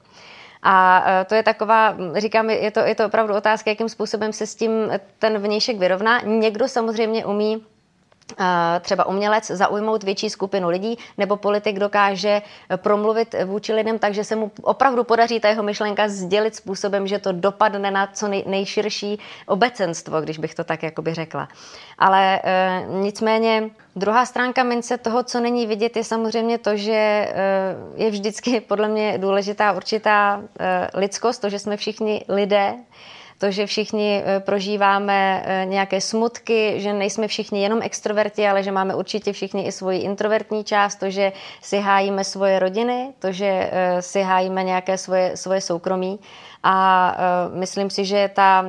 A 0.62 1.04
to 1.28 1.34
je 1.34 1.42
taková, 1.42 1.96
říkám, 2.16 2.50
je 2.50 2.70
to, 2.70 2.80
je 2.80 2.94
to 2.94 3.06
opravdu 3.06 3.34
otázka, 3.34 3.70
jakým 3.70 3.88
způsobem 3.88 4.32
se 4.32 4.46
s 4.46 4.54
tím 4.54 4.70
ten 5.18 5.38
vnějšek 5.38 5.78
vyrovná. 5.78 6.20
Někdo 6.20 6.68
samozřejmě 6.68 7.24
umí 7.24 7.64
třeba 8.80 9.06
umělec 9.06 9.46
zaujmout 9.46 10.02
větší 10.02 10.30
skupinu 10.30 10.68
lidí, 10.68 10.98
nebo 11.18 11.36
politik 11.36 11.78
dokáže 11.78 12.42
promluvit 12.76 13.34
vůči 13.44 13.72
lidem 13.74 13.98
tak, 13.98 14.14
že 14.14 14.24
se 14.24 14.36
mu 14.36 14.50
opravdu 14.62 15.04
podaří 15.04 15.40
ta 15.40 15.48
jeho 15.48 15.62
myšlenka 15.62 16.08
sdělit 16.08 16.56
způsobem, 16.56 17.06
že 17.06 17.18
to 17.18 17.32
dopadne 17.32 17.90
na 17.90 18.06
co 18.06 18.28
nej, 18.28 18.44
nejširší 18.46 19.18
obecenstvo, 19.46 20.20
když 20.20 20.38
bych 20.38 20.54
to 20.54 20.64
tak 20.64 20.82
jakoby 20.82 21.14
řekla. 21.14 21.48
Ale 21.98 22.40
e, 22.44 22.84
nicméně 22.88 23.70
druhá 23.96 24.26
stránka 24.26 24.62
mince 24.62 24.98
toho, 24.98 25.22
co 25.22 25.40
není 25.40 25.66
vidět, 25.66 25.96
je 25.96 26.04
samozřejmě 26.04 26.58
to, 26.58 26.76
že 26.76 26.92
e, 26.92 27.30
je 27.96 28.10
vždycky 28.10 28.60
podle 28.60 28.88
mě 28.88 29.18
důležitá 29.18 29.72
určitá 29.72 30.42
e, 30.60 30.88
lidskost, 30.94 31.40
to, 31.40 31.48
že 31.48 31.58
jsme 31.58 31.76
všichni 31.76 32.24
lidé, 32.28 32.74
to, 33.40 33.50
že 33.50 33.66
všichni 33.66 34.22
eh, 34.24 34.40
prožíváme 34.40 35.42
eh, 35.44 35.64
nějaké 35.64 36.00
smutky, 36.00 36.74
že 36.76 36.92
nejsme 36.92 37.28
všichni 37.28 37.62
jenom 37.62 37.80
extroverti, 37.82 38.48
ale 38.48 38.62
že 38.62 38.72
máme 38.72 38.94
určitě 38.94 39.32
všichni 39.32 39.66
i 39.66 39.72
svoji 39.72 39.98
introvertní 39.98 40.64
část, 40.64 40.96
to, 40.96 41.10
že 41.10 41.32
si 41.62 41.78
hájíme 41.78 42.24
svoje 42.24 42.58
rodiny, 42.58 43.12
to, 43.18 43.32
že 43.32 43.48
eh, 43.48 44.02
si 44.02 44.22
hájíme 44.22 44.64
nějaké 44.64 44.98
svoje, 44.98 45.36
svoje 45.36 45.60
soukromí. 45.60 46.18
A 46.62 47.16
myslím 47.54 47.90
si, 47.90 48.04
že 48.04 48.30
ta, 48.34 48.66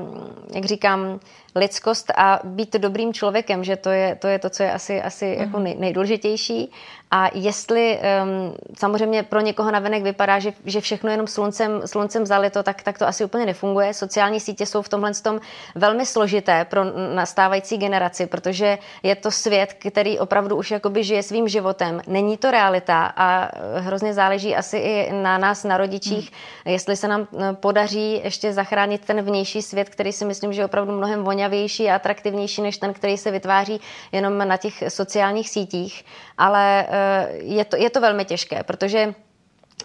jak 0.56 0.66
říkám, 0.66 1.20
lidskost 1.56 2.12
a 2.18 2.40
být 2.44 2.74
dobrým 2.76 3.14
člověkem, 3.14 3.64
že 3.64 3.76
to 3.76 3.90
je 3.90 4.16
to, 4.16 4.28
je 4.28 4.40
to 4.40 4.50
co 4.50 4.64
je 4.64 4.72
asi, 4.74 5.02
asi 5.02 5.26
mm. 5.26 5.42
jako 5.42 5.60
nej, 5.60 5.76
nejdůležitější. 5.80 6.72
A 7.14 7.30
jestli 7.34 8.00
um, 8.00 8.56
samozřejmě 8.78 9.24
pro 9.24 9.40
někoho 9.40 9.72
navenek 9.72 10.04
vypadá, 10.04 10.40
že, 10.40 10.54
že 10.66 10.82
všechno 10.82 11.12
jenom 11.12 11.28
sluncem, 11.28 11.82
sluncem 11.86 12.26
zalito, 12.26 12.64
tak, 12.64 12.84
tak 12.84 12.98
to 12.98 13.08
asi 13.08 13.26
úplně 13.26 13.46
nefunguje. 13.46 13.94
Sociální 13.94 14.40
sítě 14.40 14.66
jsou 14.66 14.82
v 14.82 14.90
tomhle 14.90 15.14
tom 15.14 15.40
velmi 15.76 16.06
složité 16.06 16.66
pro 16.66 16.84
nastávající 17.16 17.78
generaci, 17.78 18.26
protože 18.26 18.78
je 19.04 19.16
to 19.16 19.32
svět, 19.32 19.74
který 19.74 20.20
opravdu 20.20 20.56
už 20.56 20.72
jakoby 20.72 21.04
žije 21.04 21.24
svým 21.24 21.48
životem. 21.48 22.02
Není 22.08 22.38
to 22.38 22.52
realita 22.52 23.14
a 23.16 23.52
hrozně 23.80 24.14
záleží 24.14 24.56
asi 24.56 24.78
i 24.78 25.14
na 25.14 25.38
nás, 25.38 25.64
na 25.64 25.78
rodičích, 25.78 26.32
hmm. 26.32 26.74
jestli 26.74 26.96
se 26.96 27.08
nám 27.08 27.28
eh, 27.40 27.54
podaří 27.54 28.22
ještě 28.24 28.54
zachránit 28.54 29.06
ten 29.06 29.22
vnější 29.22 29.62
svět, 29.62 29.90
který 29.90 30.12
si 30.12 30.26
myslím, 30.26 30.54
že 30.54 30.62
je 30.62 30.66
opravdu 30.66 30.92
mnohem 30.92 31.24
voňavější 31.42 31.90
a 31.90 31.96
atraktivnější 31.96 32.62
než 32.62 32.78
ten, 32.78 32.94
který 32.94 33.18
se 33.18 33.32
vytváří 33.32 33.82
jenom 34.12 34.38
na 34.38 34.58
těch 34.58 34.84
sociálních 34.88 35.50
sítích. 35.50 36.06
Ale 36.38 36.72
Eh, 36.92 37.28
je 37.42 37.66
to, 37.66 37.76
je 37.78 37.90
to 37.90 38.02
velmi 38.02 38.26
těžké, 38.26 38.64
protože 38.64 39.14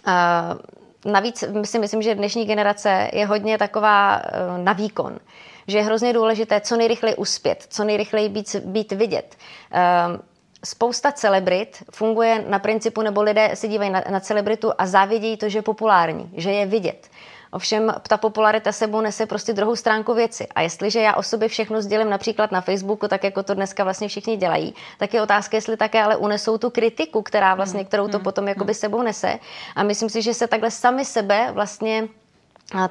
eh, 0.07 0.11
navíc 1.05 1.43
si 1.63 1.79
myslím, 1.79 2.01
že 2.01 2.15
dnešní 2.15 2.45
generace 2.45 3.09
je 3.13 3.25
hodně 3.25 3.57
taková 3.57 4.21
eh, 4.21 4.63
na 4.63 4.73
výkon 4.73 5.19
že 5.69 5.77
je 5.77 5.83
hrozně 5.83 6.13
důležité 6.13 6.61
co 6.61 6.77
nejrychleji 6.77 7.15
uspět, 7.15 7.65
co 7.69 7.83
nejrychleji 7.83 8.29
být, 8.29 8.55
být 8.55 8.91
vidět. 8.91 9.35
Spousta 10.65 11.11
celebrit 11.11 11.83
funguje 11.91 12.45
na 12.47 12.59
principu, 12.59 13.01
nebo 13.01 13.21
lidé 13.21 13.51
se 13.53 13.67
dívají 13.67 13.89
na, 13.91 14.03
na 14.09 14.19
celebritu 14.19 14.71
a 14.77 14.85
závidějí 14.85 15.37
to, 15.37 15.49
že 15.49 15.57
je 15.57 15.61
populární, 15.61 16.31
že 16.37 16.51
je 16.51 16.65
vidět. 16.65 17.07
Ovšem 17.51 17.93
ta 18.07 18.17
popularita 18.17 18.71
sebou 18.71 19.01
nese 19.01 19.25
prostě 19.25 19.53
druhou 19.53 19.75
stránku 19.75 20.13
věci. 20.13 20.47
A 20.55 20.61
jestliže 20.61 20.99
já 20.99 21.15
o 21.15 21.23
sobě 21.23 21.47
všechno 21.47 21.81
sdělím 21.81 22.09
například 22.09 22.51
na 22.51 22.61
Facebooku, 22.61 23.07
tak 23.07 23.23
jako 23.23 23.43
to 23.43 23.53
dneska 23.53 23.83
vlastně 23.83 24.07
všichni 24.07 24.37
dělají, 24.37 24.75
tak 24.97 25.13
je 25.13 25.21
otázka, 25.21 25.57
jestli 25.57 25.77
také 25.77 26.03
ale 26.03 26.15
unesou 26.15 26.57
tu 26.57 26.69
kritiku, 26.69 27.21
která 27.21 27.55
vlastně, 27.55 27.79
hmm. 27.79 27.87
kterou 27.87 28.07
to 28.07 28.17
hmm. 28.17 28.23
potom 28.23 28.47
jakoby 28.47 28.73
hmm. 28.73 28.79
sebou 28.79 29.01
nese. 29.01 29.39
A 29.75 29.83
myslím 29.83 30.09
si, 30.09 30.21
že 30.21 30.33
se 30.33 30.47
takhle 30.47 30.71
sami 30.71 31.05
sebe 31.05 31.51
vlastně 31.51 32.07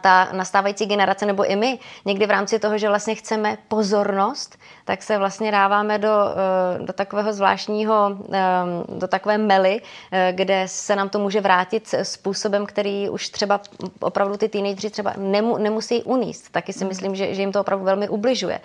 ta 0.01 0.29
nastávající 0.33 0.87
generace 0.87 1.27
nebo 1.27 1.51
i 1.51 1.57
my 1.57 1.79
někdy 2.05 2.27
v 2.27 2.31
rámci 2.31 2.59
toho, 2.59 2.79
že 2.79 2.89
vlastně 2.89 3.15
chceme 3.15 3.59
pozornost, 3.69 4.59
tak 4.85 5.03
se 5.03 5.19
vlastně 5.19 5.51
dáváme 5.53 5.99
do, 5.99 6.09
eh, 6.09 6.85
do 6.85 6.93
takového 6.93 7.33
zvláštního, 7.33 8.19
eh, 8.33 8.41
do 8.89 9.09
takové 9.09 9.39
mely, 9.39 9.81
eh, 10.13 10.33
kde 10.37 10.63
se 10.67 10.97
nám 10.97 11.09
to 11.09 11.19
může 11.19 11.41
vrátit 11.41 11.95
způsobem, 12.03 12.67
který 12.67 13.09
už 13.09 13.29
třeba 13.29 13.61
opravdu 14.01 14.37
ty 14.37 14.49
teenageři 14.49 14.91
třeba 14.91 15.13
nemu, 15.17 15.59
nemusí 15.59 16.03
uníst. 16.03 16.53
Taky 16.53 16.73
si 16.73 16.81
hmm. 16.81 16.89
myslím, 16.89 17.15
že, 17.15 17.35
že 17.35 17.43
jim 17.43 17.53
to 17.53 17.61
opravdu 17.61 17.85
velmi 17.85 18.09
ubližuje. 18.09 18.61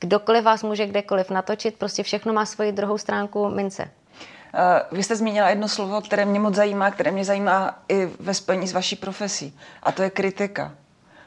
Kdokoliv 0.00 0.44
vás 0.44 0.62
může 0.62 0.86
kdekoliv 0.86 1.30
natočit, 1.30 1.78
prostě 1.78 2.02
všechno 2.02 2.32
má 2.32 2.46
svoji 2.46 2.72
druhou 2.72 2.98
stránku 2.98 3.48
mince. 3.48 3.90
Eh, 4.58 4.82
vy 4.92 5.02
jste 5.02 5.16
zmínila 5.16 5.48
jedno 5.48 5.68
slovo, 5.68 6.00
které 6.00 6.24
mě 6.24 6.40
moc 6.40 6.54
zajímá, 6.54 6.90
které 6.90 7.10
mě 7.10 7.24
zajímá 7.24 7.78
i 7.88 8.10
ve 8.20 8.34
spojení 8.34 8.68
s 8.68 8.72
vaší 8.72 8.96
profesí. 8.96 9.58
A 9.82 9.92
to 9.92 10.02
je 10.02 10.10
kritika. 10.10 10.72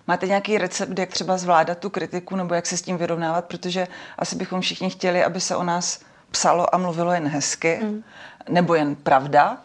Máte 0.07 0.27
nějaký 0.27 0.57
recept, 0.57 0.99
jak 0.99 1.09
třeba 1.09 1.37
zvládat 1.37 1.77
tu 1.77 1.89
kritiku 1.89 2.35
nebo 2.35 2.53
jak 2.53 2.65
se 2.65 2.77
s 2.77 2.81
tím 2.81 2.97
vyrovnávat? 2.97 3.45
Protože 3.45 3.87
asi 4.17 4.35
bychom 4.35 4.61
všichni 4.61 4.89
chtěli, 4.89 5.23
aby 5.23 5.41
se 5.41 5.55
o 5.55 5.63
nás 5.63 5.99
psalo 6.31 6.75
a 6.75 6.77
mluvilo 6.77 7.11
jen 7.11 7.27
hezky, 7.27 7.79
mm. 7.83 8.03
nebo 8.49 8.75
jen 8.75 8.95
pravda, 8.95 9.57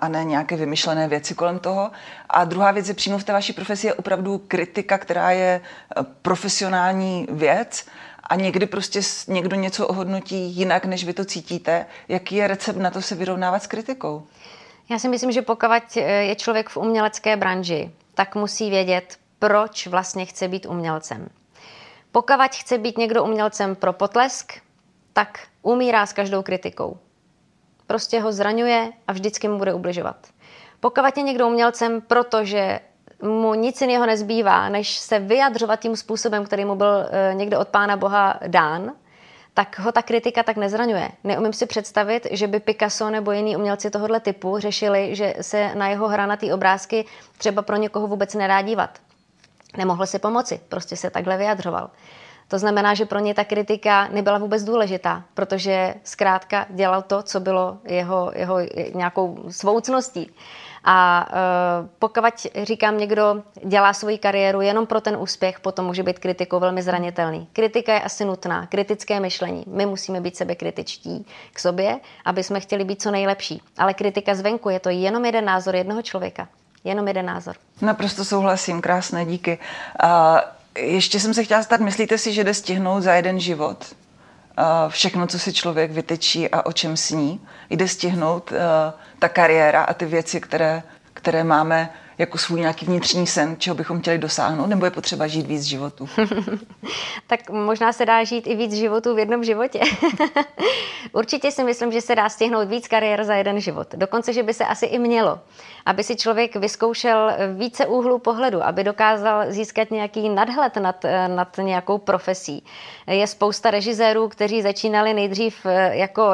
a 0.00 0.08
ne 0.08 0.24
nějaké 0.24 0.56
vymyšlené 0.56 1.08
věci 1.08 1.34
kolem 1.34 1.58
toho. 1.58 1.90
A 2.28 2.44
druhá 2.44 2.70
věc 2.70 2.88
je 2.88 2.94
přímo 2.94 3.18
v 3.18 3.24
té 3.24 3.32
vaší 3.32 3.52
profesi 3.52 3.86
je 3.86 3.94
opravdu 3.94 4.38
kritika, 4.48 4.98
která 4.98 5.30
je 5.30 5.60
eh, 5.60 6.02
profesionální 6.22 7.26
věc 7.30 7.86
a 8.26 8.34
někdy 8.34 8.66
prostě 8.66 9.00
někdo 9.28 9.56
něco 9.56 9.86
ohodnotí 9.86 10.36
jinak, 10.36 10.84
než 10.84 11.04
vy 11.04 11.12
to 11.12 11.24
cítíte. 11.24 11.86
Jaký 12.08 12.34
je 12.34 12.46
recept 12.48 12.76
na 12.76 12.90
to 12.90 13.02
se 13.02 13.14
vyrovnávat 13.14 13.62
s 13.62 13.66
kritikou? 13.66 14.26
Já 14.88 14.98
si 14.98 15.08
myslím, 15.08 15.32
že 15.32 15.42
pokud 15.42 15.68
eh, 15.96 16.00
je 16.00 16.36
člověk 16.36 16.68
v 16.68 16.76
umělecké 16.76 17.36
branži, 17.36 17.90
tak 18.14 18.34
musí 18.34 18.70
vědět, 18.70 19.18
proč 19.38 19.86
vlastně 19.86 20.26
chce 20.26 20.48
být 20.48 20.66
umělcem. 20.66 21.28
Pokud 22.12 22.54
chce 22.54 22.78
být 22.78 22.98
někdo 22.98 23.24
umělcem 23.24 23.76
pro 23.76 23.92
potlesk, 23.92 24.52
tak 25.12 25.38
umírá 25.62 26.06
s 26.06 26.12
každou 26.12 26.42
kritikou. 26.42 26.98
Prostě 27.86 28.20
ho 28.20 28.32
zraňuje 28.32 28.92
a 29.06 29.12
vždycky 29.12 29.48
mu 29.48 29.58
bude 29.58 29.74
ubližovat. 29.74 30.16
Pokud 30.80 31.16
je 31.16 31.22
někdo 31.22 31.48
umělcem, 31.48 32.00
protože 32.00 32.80
mu 33.24 33.54
nic 33.54 33.80
jiného 33.80 34.06
nezbývá, 34.06 34.68
než 34.68 34.98
se 34.98 35.18
vyjadřovat 35.18 35.80
tím 35.80 35.96
způsobem, 35.96 36.44
který 36.44 36.64
mu 36.64 36.74
byl 36.74 37.06
eh, 37.10 37.34
někdo 37.34 37.60
od 37.60 37.68
Pána 37.68 37.96
Boha 37.96 38.40
dán, 38.46 38.92
tak 39.54 39.78
ho 39.78 39.92
ta 39.92 40.02
kritika 40.02 40.42
tak 40.42 40.56
nezraňuje. 40.56 41.10
Neumím 41.24 41.52
si 41.52 41.66
představit, 41.66 42.26
že 42.30 42.46
by 42.46 42.60
Picasso 42.60 43.10
nebo 43.10 43.32
jiní 43.32 43.56
umělci 43.56 43.90
tohoto 43.90 44.20
typu 44.20 44.58
řešili, 44.58 45.14
že 45.14 45.34
se 45.40 45.74
na 45.74 45.88
jeho 45.88 46.08
hranatý 46.08 46.52
obrázky 46.52 47.04
třeba 47.38 47.62
pro 47.62 47.76
někoho 47.76 48.06
vůbec 48.06 48.34
nedá 48.34 48.62
dívat. 48.62 48.98
Nemohl 49.76 50.06
si 50.06 50.18
pomoci, 50.18 50.60
prostě 50.68 50.96
se 50.96 51.10
takhle 51.10 51.36
vyjadřoval. 51.36 51.90
To 52.48 52.58
znamená, 52.58 52.94
že 52.94 53.06
pro 53.06 53.18
ně 53.18 53.34
ta 53.34 53.44
kritika 53.44 54.08
nebyla 54.08 54.38
vůbec 54.38 54.64
důležitá, 54.64 55.22
protože 55.34 55.94
zkrátka 56.04 56.66
dělal 56.70 57.02
to, 57.02 57.22
co 57.22 57.40
bylo 57.40 57.78
jeho, 57.84 58.32
jeho 58.34 58.56
nějakou 58.94 59.44
svoucností. 59.50 60.30
A 60.84 61.26
uh, 61.30 61.88
pokud, 61.98 62.46
říkám, 62.62 62.98
někdo 62.98 63.42
dělá 63.64 63.92
svoji 63.92 64.18
kariéru 64.18 64.60
jenom 64.60 64.86
pro 64.86 65.00
ten 65.00 65.16
úspěch, 65.16 65.60
potom 65.60 65.86
může 65.86 66.02
být 66.02 66.18
kritikou 66.18 66.60
velmi 66.60 66.82
zranitelný. 66.82 67.48
Kritika 67.52 67.94
je 67.94 68.00
asi 68.00 68.24
nutná, 68.24 68.66
kritické 68.66 69.20
myšlení. 69.20 69.64
My 69.66 69.86
musíme 69.86 70.20
být 70.20 70.36
sebekritičtí 70.36 71.26
k 71.52 71.58
sobě, 71.58 72.00
aby 72.24 72.42
jsme 72.42 72.60
chtěli 72.60 72.84
být 72.84 73.02
co 73.02 73.10
nejlepší. 73.10 73.62
Ale 73.78 73.94
kritika 73.94 74.34
zvenku 74.34 74.68
je 74.68 74.80
to 74.80 74.88
jenom 74.88 75.24
jeden 75.24 75.44
názor 75.44 75.76
jednoho 75.76 76.02
člověka. 76.02 76.48
Jenom 76.84 77.08
jeden 77.08 77.26
názor. 77.26 77.54
Naprosto 77.82 78.24
souhlasím, 78.24 78.80
krásné, 78.80 79.24
díky. 79.24 79.58
Uh, 80.04 80.08
ještě 80.78 81.20
jsem 81.20 81.34
se 81.34 81.44
chtěla 81.44 81.62
stát, 81.62 81.80
myslíte 81.80 82.18
si, 82.18 82.32
že 82.32 82.44
jde 82.44 82.54
stihnout 82.54 83.02
za 83.02 83.14
jeden 83.14 83.40
život? 83.40 83.94
všechno, 84.88 85.26
co 85.26 85.38
si 85.38 85.52
člověk 85.52 85.90
vytečí 85.90 86.48
a 86.48 86.66
o 86.66 86.72
čem 86.72 86.96
sní. 86.96 87.40
Jde 87.70 87.88
stihnout 87.88 88.52
uh, 88.52 88.58
ta 89.18 89.28
kariéra 89.28 89.82
a 89.82 89.94
ty 89.94 90.06
věci, 90.06 90.40
které, 90.40 90.82
které 91.14 91.44
máme 91.44 91.90
jako 92.18 92.38
svůj 92.38 92.60
nějaký 92.60 92.86
vnitřní 92.86 93.26
sen, 93.26 93.56
čeho 93.58 93.74
bychom 93.74 94.00
chtěli 94.00 94.18
dosáhnout, 94.18 94.66
nebo 94.66 94.84
je 94.84 94.90
potřeba 94.90 95.26
žít 95.26 95.46
víc 95.46 95.62
životů? 95.62 96.08
tak 97.26 97.50
možná 97.50 97.92
se 97.92 98.06
dá 98.06 98.24
žít 98.24 98.46
i 98.46 98.54
víc 98.54 98.74
životů 98.74 99.14
v 99.14 99.18
jednom 99.18 99.44
životě. 99.44 99.80
Určitě 101.12 101.50
si 101.50 101.64
myslím, 101.64 101.92
že 101.92 102.00
se 102.00 102.14
dá 102.14 102.28
stihnout 102.28 102.68
víc 102.68 102.88
kariér 102.88 103.24
za 103.24 103.34
jeden 103.34 103.60
život. 103.60 103.94
Dokonce, 103.94 104.32
že 104.32 104.42
by 104.42 104.54
se 104.54 104.64
asi 104.64 104.86
i 104.86 104.98
mělo 104.98 105.40
aby 105.86 106.02
si 106.02 106.16
člověk 106.16 106.56
vyzkoušel 106.56 107.32
více 107.56 107.86
úhlů 107.86 108.18
pohledu, 108.18 108.64
aby 108.64 108.84
dokázal 108.84 109.44
získat 109.48 109.90
nějaký 109.90 110.28
nadhled 110.28 110.76
nad, 110.76 111.04
nad 111.26 111.56
nějakou 111.58 111.98
profesí. 111.98 112.64
Je 113.06 113.26
spousta 113.26 113.70
režisérů, 113.70 114.28
kteří 114.28 114.62
začínali 114.62 115.14
nejdřív 115.14 115.66
eh, 115.66 115.96
jako, 115.96 116.32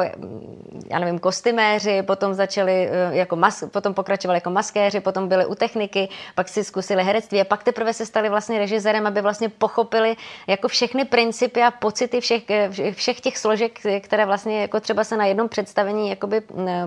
já 0.91 0.99
nevím, 0.99 1.19
kostyméři, 1.19 2.01
potom 2.01 2.33
začali 2.33 2.89
eh, 2.91 3.15
jako 3.15 3.35
mas, 3.35 3.63
potom 3.71 3.93
pokračovali 3.93 4.37
jako 4.37 4.49
maskéři, 4.49 4.99
potom 4.99 5.27
byli 5.27 5.45
u 5.45 5.55
techniky, 5.71 6.09
pak 6.35 6.49
si 6.49 6.63
zkusili 6.63 7.03
herectví 7.03 7.41
a 7.41 7.45
pak 7.45 7.63
teprve 7.63 7.93
se 7.93 8.05
stali 8.05 8.29
vlastně 8.29 8.59
režisérem, 8.59 9.07
aby 9.07 9.21
vlastně 9.21 9.49
pochopili 9.49 10.15
jako 10.47 10.67
všechny 10.67 11.05
principy 11.05 11.63
a 11.63 11.71
pocity 11.71 12.21
všech, 12.21 12.49
eh, 12.49 12.91
všech 12.91 13.21
těch 13.21 13.37
složek, 13.37 13.79
které 14.01 14.25
vlastně 14.25 14.61
jako 14.61 14.79
třeba 14.79 15.03
se 15.03 15.17
na 15.17 15.25
jednom 15.25 15.49
představení 15.49 16.09
jakoby 16.09 16.41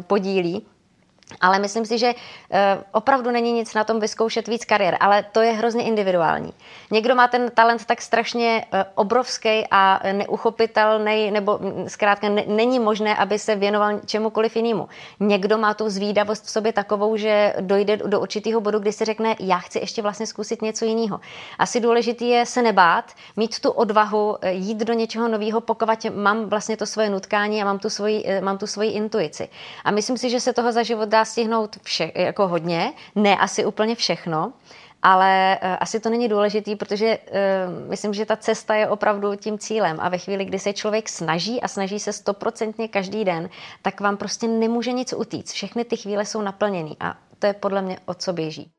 podílí. 0.07 0.74
Ale 1.41 1.59
myslím 1.59 1.87
si, 1.87 1.99
že 1.99 2.15
eh, 2.51 2.79
opravdu 2.93 3.31
není 3.31 3.53
nic 3.53 3.75
na 3.75 3.85
tom 3.85 4.01
vyzkoušet 4.01 4.49
víc 4.49 4.65
kariér, 4.65 4.97
ale 5.01 5.25
to 5.33 5.41
je 5.41 5.53
hrozně 5.53 5.85
individuální. 5.85 6.53
Někdo 6.91 7.15
má 7.15 7.29
ten 7.29 7.51
talent 7.55 7.85
tak 7.85 8.03
strašně 8.03 8.65
eh, 8.73 8.85
obrovský 8.95 9.65
a 9.71 10.01
neuchopitelný, 10.13 11.31
nebo 11.31 11.59
mm, 11.59 11.89
zkrátka 11.89 12.29
není 12.47 12.79
možné, 12.79 13.17
aby 13.17 13.39
se 13.39 13.57
věnoval 13.57 14.01
čemukoliv 14.07 14.57
jinému. 14.57 14.89
Někdo 15.21 15.59
má 15.59 15.75
tu 15.75 15.89
zvídavost 15.89 16.45
v 16.45 16.51
sobě 16.51 16.73
takovou, 16.73 17.17
že 17.17 17.55
dojde 17.61 17.97
do 17.97 18.21
určitého 18.21 18.61
bodu, 18.61 18.79
kdy 18.79 18.93
si 18.93 19.05
řekne, 19.05 19.37
já 19.41 19.59
chci 19.59 19.79
ještě 19.79 20.03
vlastně 20.03 20.27
zkusit 20.27 20.63
něco 20.63 20.85
jiného. 20.85 21.21
Asi 21.59 21.81
důležitý 21.81 22.29
je 22.29 22.47
se 22.47 22.63
nebát, 22.63 23.13
mít 23.37 23.61
tu 23.61 23.71
odvahu, 23.71 24.37
eh, 24.41 24.53
jít 24.53 24.79
do 24.79 24.93
něčeho 24.93 25.29
nového, 25.29 25.61
pokud 25.61 25.89
mám 26.15 26.49
vlastně 26.49 26.77
to 26.77 26.87
svoje 26.87 27.11
nutkání 27.11 27.63
a 27.63 27.65
mám 27.65 27.79
tu 27.79 27.91
svoji, 27.91 28.25
mám 28.41 28.59
tu 28.59 28.67
svoji 28.67 28.91
intuici. 28.91 29.49
A 29.85 29.91
myslím 29.91 30.19
si, 30.19 30.31
že 30.31 30.41
se 30.41 30.53
toho 30.53 30.73
za 30.73 30.83
život 30.83 31.14
dá 31.15 31.25
stihnout 31.25 31.77
vše, 31.83 32.13
jako 32.15 32.49
hodně, 32.49 32.93
ne 33.15 33.37
asi 33.37 33.65
úplně 33.65 33.95
všechno, 33.95 34.53
ale 35.03 35.59
uh, 35.63 35.77
asi 35.81 36.01
to 36.01 36.11
není 36.11 36.29
důležitý, 36.29 36.77
protože 36.77 37.19
uh, 37.19 37.91
myslím, 37.91 38.15
že 38.15 38.27
ta 38.27 38.37
cesta 38.37 38.75
je 38.75 38.89
opravdu 38.89 39.37
tím 39.37 39.59
cílem 39.59 39.97
a 40.01 40.09
ve 40.09 40.19
chvíli, 40.19 40.45
kdy 40.45 40.59
se 40.59 40.73
člověk 40.73 41.09
snaží 41.09 41.63
a 41.63 41.69
snaží 41.69 42.01
se 42.01 42.13
stoprocentně 42.13 42.89
každý 42.89 43.25
den, 43.25 43.51
tak 43.83 44.01
vám 44.01 44.17
prostě 44.17 44.49
nemůže 44.49 44.93
nic 44.93 45.13
utíct. 45.13 45.53
Všechny 45.53 45.85
ty 45.85 45.97
chvíle 45.97 46.27
jsou 46.27 46.43
naplněný 46.43 46.97
a 47.01 47.15
to 47.39 47.47
je 47.47 47.53
podle 47.55 47.83
mě 47.83 47.99
o 48.07 48.15
co 48.15 48.33
běží. 48.33 48.74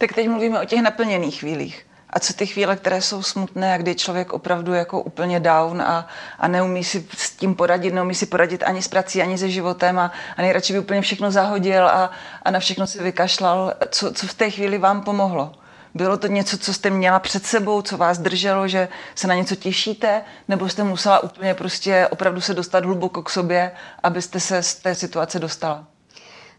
Tak 0.00 0.12
teď 0.12 0.28
mluvíme 0.28 0.60
o 0.60 0.64
těch 0.64 0.82
naplněných 0.82 1.40
chvílích. 1.40 1.86
A 2.10 2.20
co 2.20 2.32
ty 2.32 2.46
chvíle, 2.46 2.76
které 2.76 3.02
jsou 3.02 3.22
smutné 3.22 3.74
a 3.74 3.78
kdy 3.78 3.94
člověk 3.94 4.32
opravdu 4.32 4.72
jako 4.72 5.02
úplně 5.02 5.40
down 5.40 5.82
a, 5.82 6.08
a 6.38 6.48
neumí 6.48 6.84
si 6.84 7.06
s 7.16 7.30
tím 7.30 7.54
poradit, 7.54 7.94
neumí 7.94 8.14
si 8.14 8.26
poradit 8.26 8.62
ani 8.62 8.82
s 8.82 8.88
prací, 8.88 9.22
ani 9.22 9.38
se 9.38 9.50
životem 9.50 9.98
a, 9.98 10.12
a 10.36 10.42
nejradši 10.42 10.72
by 10.72 10.78
úplně 10.78 11.00
všechno 11.00 11.30
zahodil 11.30 11.88
a, 11.88 12.10
a 12.42 12.50
na 12.50 12.58
všechno 12.58 12.86
si 12.86 13.02
vykašlal. 13.02 13.74
Co, 13.90 14.12
co 14.12 14.26
v 14.26 14.34
té 14.34 14.50
chvíli 14.50 14.78
vám 14.78 15.02
pomohlo? 15.02 15.52
Bylo 15.94 16.16
to 16.16 16.26
něco, 16.26 16.58
co 16.58 16.74
jste 16.74 16.90
měla 16.90 17.18
před 17.18 17.46
sebou, 17.46 17.82
co 17.82 17.96
vás 17.96 18.18
drželo, 18.18 18.68
že 18.68 18.88
se 19.14 19.28
na 19.28 19.34
něco 19.34 19.54
těšíte, 19.54 20.22
nebo 20.48 20.68
jste 20.68 20.84
musela 20.84 21.18
úplně 21.22 21.54
prostě 21.54 22.08
opravdu 22.10 22.40
se 22.40 22.54
dostat 22.54 22.84
hluboko 22.84 23.22
k 23.22 23.30
sobě, 23.30 23.70
abyste 24.02 24.40
se 24.40 24.62
z 24.62 24.74
té 24.74 24.94
situace 24.94 25.38
dostala? 25.38 25.86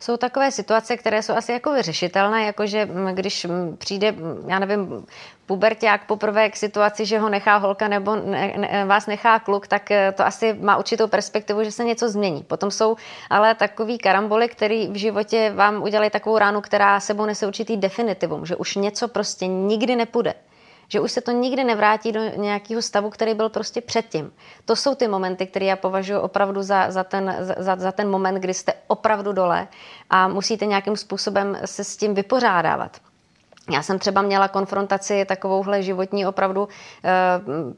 Jsou 0.02 0.18
takové 0.18 0.52
situace, 0.52 0.98
které 0.98 1.24
jsou 1.24 1.34
asi 1.34 1.52
jako 1.52 1.74
vyřešitelné, 1.74 2.46
jakože 2.46 2.90
když 3.14 3.48
přijde, 3.78 4.16
já 4.48 4.60
nevím, 4.60 5.06
puberták 5.46 6.06
poprvé 6.06 6.50
k 6.50 6.56
situaci, 6.56 7.06
že 7.06 7.20
ho 7.20 7.30
nechá 7.30 7.58
holka 7.58 7.88
nebo 7.88 8.16
ne, 8.16 8.54
ne, 8.58 8.86
vás 8.86 9.08
nechá 9.08 9.40
kluk, 9.40 9.68
tak 9.68 9.92
eh, 9.92 10.12
to 10.12 10.26
asi 10.26 10.54
má 10.54 10.78
určitou 10.78 11.08
perspektivu, 11.08 11.64
že 11.64 11.72
se 11.72 11.84
něco 11.84 12.10
změní. 12.10 12.44
Potom 12.44 12.72
jsou 12.72 12.96
ale 13.30 13.56
takový 13.56 13.98
karamboly, 13.98 14.48
který 14.50 14.88
v 14.88 14.96
životě 14.96 15.52
vám 15.56 15.84
udělají 15.84 16.10
takovou 16.10 16.38
ránu, 16.38 16.62
která 16.62 17.00
sebou 17.00 17.26
nese 17.26 17.48
určitý 17.48 17.78
definitivum, 17.78 18.46
že 18.46 18.56
už 18.56 18.76
něco 18.76 19.08
prostě 19.08 19.48
nikdy 19.48 19.96
nepůjde 19.96 20.34
že 20.92 21.00
už 21.00 21.12
se 21.12 21.22
to 21.22 21.32
nikdy 21.32 21.64
nevrátí 21.64 22.12
do 22.12 22.20
nějakého 22.36 22.82
stavu, 22.82 23.10
který 23.10 23.34
byl 23.34 23.50
prostě 23.50 23.82
předtím. 23.82 24.34
To 24.66 24.76
jsou 24.76 24.96
ty 24.96 25.08
momenty, 25.08 25.48
které 25.48 25.66
já 25.66 25.76
považuji 25.76 26.20
opravdu 26.20 26.62
za, 26.64 26.92
za, 26.92 27.04
ten, 27.04 27.36
za, 27.58 27.76
za 27.76 27.92
ten 27.92 28.10
moment, 28.10 28.36
kdy 28.36 28.54
jste 28.54 28.74
opravdu 28.88 29.34
dole 29.34 29.68
a 30.10 30.28
musíte 30.28 30.66
nějakým 30.66 30.98
způsobem 30.98 31.58
se 31.66 31.84
s 31.84 31.98
tím 31.98 32.14
vypořádávat. 32.14 33.11
Já 33.72 33.84
jsem 33.84 34.00
třeba 34.00 34.22
měla 34.22 34.48
konfrontaci 34.48 35.26
takovouhle 35.26 35.84
životní 35.84 36.26
opravdu 36.26 36.68
eh, 37.04 37.10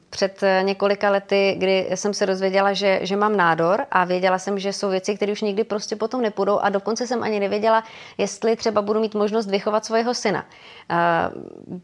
před 0.09 0.41
několika 0.61 1.09
lety, 1.09 1.55
kdy 1.57 1.89
jsem 1.95 2.13
se 2.13 2.25
dozvěděla, 2.25 2.73
že, 2.73 2.99
že 3.01 3.15
mám 3.15 3.37
nádor 3.37 3.85
a 3.91 4.05
věděla 4.05 4.39
jsem, 4.39 4.59
že 4.59 4.73
jsou 4.73 4.89
věci, 4.89 5.15
které 5.15 5.31
už 5.31 5.41
nikdy 5.41 5.63
prostě 5.63 5.95
potom 5.95 6.21
nepůjdou 6.21 6.59
a 6.59 6.69
dokonce 6.69 7.07
jsem 7.07 7.23
ani 7.23 7.39
nevěděla, 7.39 7.83
jestli 8.17 8.55
třeba 8.55 8.81
budu 8.81 8.99
mít 8.99 9.15
možnost 9.15 9.45
vychovat 9.49 9.85
svého 9.85 10.13
syna. 10.13 10.45
Eh, 10.89 10.95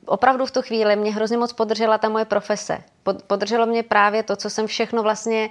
opravdu 0.05 0.45
v 0.45 0.51
tu 0.51 0.61
chvíli 0.61 0.95
mě 0.95 1.13
hrozně 1.13 1.37
moc 1.37 1.53
podržela 1.53 1.97
ta 1.97 2.09
moje 2.09 2.25
profese. 2.25 2.77
Podrželo 3.27 3.65
mě 3.65 3.83
právě 3.83 4.23
to, 4.23 4.35
co 4.35 4.49
jsem 4.49 4.67
všechno 4.67 5.03
vlastně 5.03 5.49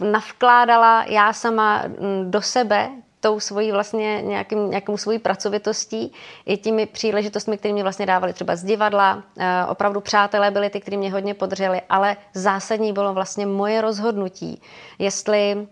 navkládala 0.00 1.04
já 1.08 1.32
sama 1.32 1.82
mm, 1.86 2.30
do 2.30 2.42
sebe, 2.42 2.90
tou 3.22 3.40
svojí 3.40 3.72
vlastně 3.72 4.22
nějakým, 4.22 4.70
nějakou 4.70 4.96
svojí 4.96 5.18
pracovitostí 5.18 6.12
i 6.46 6.56
těmi 6.56 6.86
příležitostmi, 6.86 7.58
které 7.58 7.74
mě 7.74 7.82
vlastně 7.82 8.06
dávali 8.06 8.32
třeba 8.32 8.56
z 8.56 8.64
divadla. 8.64 9.22
Eh, 9.38 9.64
opravdu 9.68 10.00
přátelé 10.00 10.50
byli 10.50 10.70
ty, 10.70 10.80
kteří 10.80 10.96
mě 10.96 11.12
hodně 11.12 11.34
podrželi, 11.34 11.80
ale 11.88 12.16
zásadní 12.34 12.92
bylo 12.92 13.14
vlastně 13.14 13.46
moje 13.46 13.80
rozhodnutí, 13.80 14.62
jestli 14.98 15.66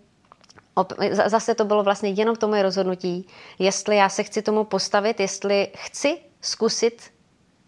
Zase 1.26 1.54
to 1.54 1.64
bylo 1.64 1.82
vlastně 1.82 2.10
jenom 2.10 2.36
to 2.36 2.48
moje 2.48 2.62
rozhodnutí, 2.62 3.26
jestli 3.58 3.96
já 3.96 4.08
se 4.08 4.22
chci 4.22 4.42
tomu 4.42 4.64
postavit, 4.64 5.20
jestli 5.20 5.68
chci 5.76 6.18
zkusit 6.40 7.10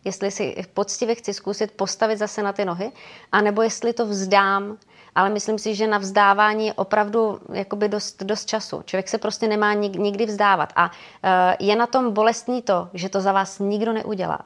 jestli 0.04 0.30
si 0.30 0.56
poctivě 0.74 1.14
chci 1.14 1.34
zkusit 1.34 1.70
postavit 1.70 2.18
zase 2.18 2.42
na 2.42 2.52
ty 2.52 2.64
nohy, 2.64 2.92
anebo 3.32 3.62
jestli 3.62 3.92
to 3.92 4.06
vzdám 4.06 4.78
ale 5.14 5.30
myslím 5.30 5.58
si, 5.58 5.74
že 5.74 5.86
na 5.86 5.98
vzdávání 5.98 6.66
je 6.66 6.72
opravdu 6.72 7.40
jakoby 7.52 7.88
dost, 7.88 8.22
dost 8.22 8.48
času. 8.48 8.82
Člověk 8.84 9.08
se 9.08 9.18
prostě 9.18 9.48
nemá 9.48 9.74
nikdy 9.74 10.26
vzdávat. 10.26 10.72
A 10.76 10.90
eh, 11.22 11.56
je 11.60 11.76
na 11.76 11.86
tom 11.86 12.12
bolestní 12.12 12.62
to, 12.62 12.88
že 12.94 13.08
to 13.08 13.20
za 13.20 13.32
vás 13.32 13.58
nikdo 13.58 13.92
neudělá. 13.92 14.38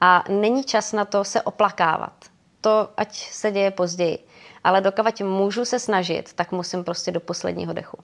A 0.00 0.24
není 0.28 0.64
čas 0.64 0.92
na 0.92 1.04
to 1.04 1.24
se 1.24 1.42
oplakávat. 1.42 2.12
To 2.60 2.88
ať 2.96 3.32
se 3.32 3.50
děje 3.50 3.70
později. 3.70 4.18
Ale 4.64 4.80
dokud 4.80 5.20
můžu 5.20 5.64
se 5.64 5.78
snažit, 5.78 6.32
tak 6.32 6.52
musím 6.52 6.84
prostě 6.84 7.10
do 7.12 7.20
posledního 7.20 7.72
dechu. 7.72 7.98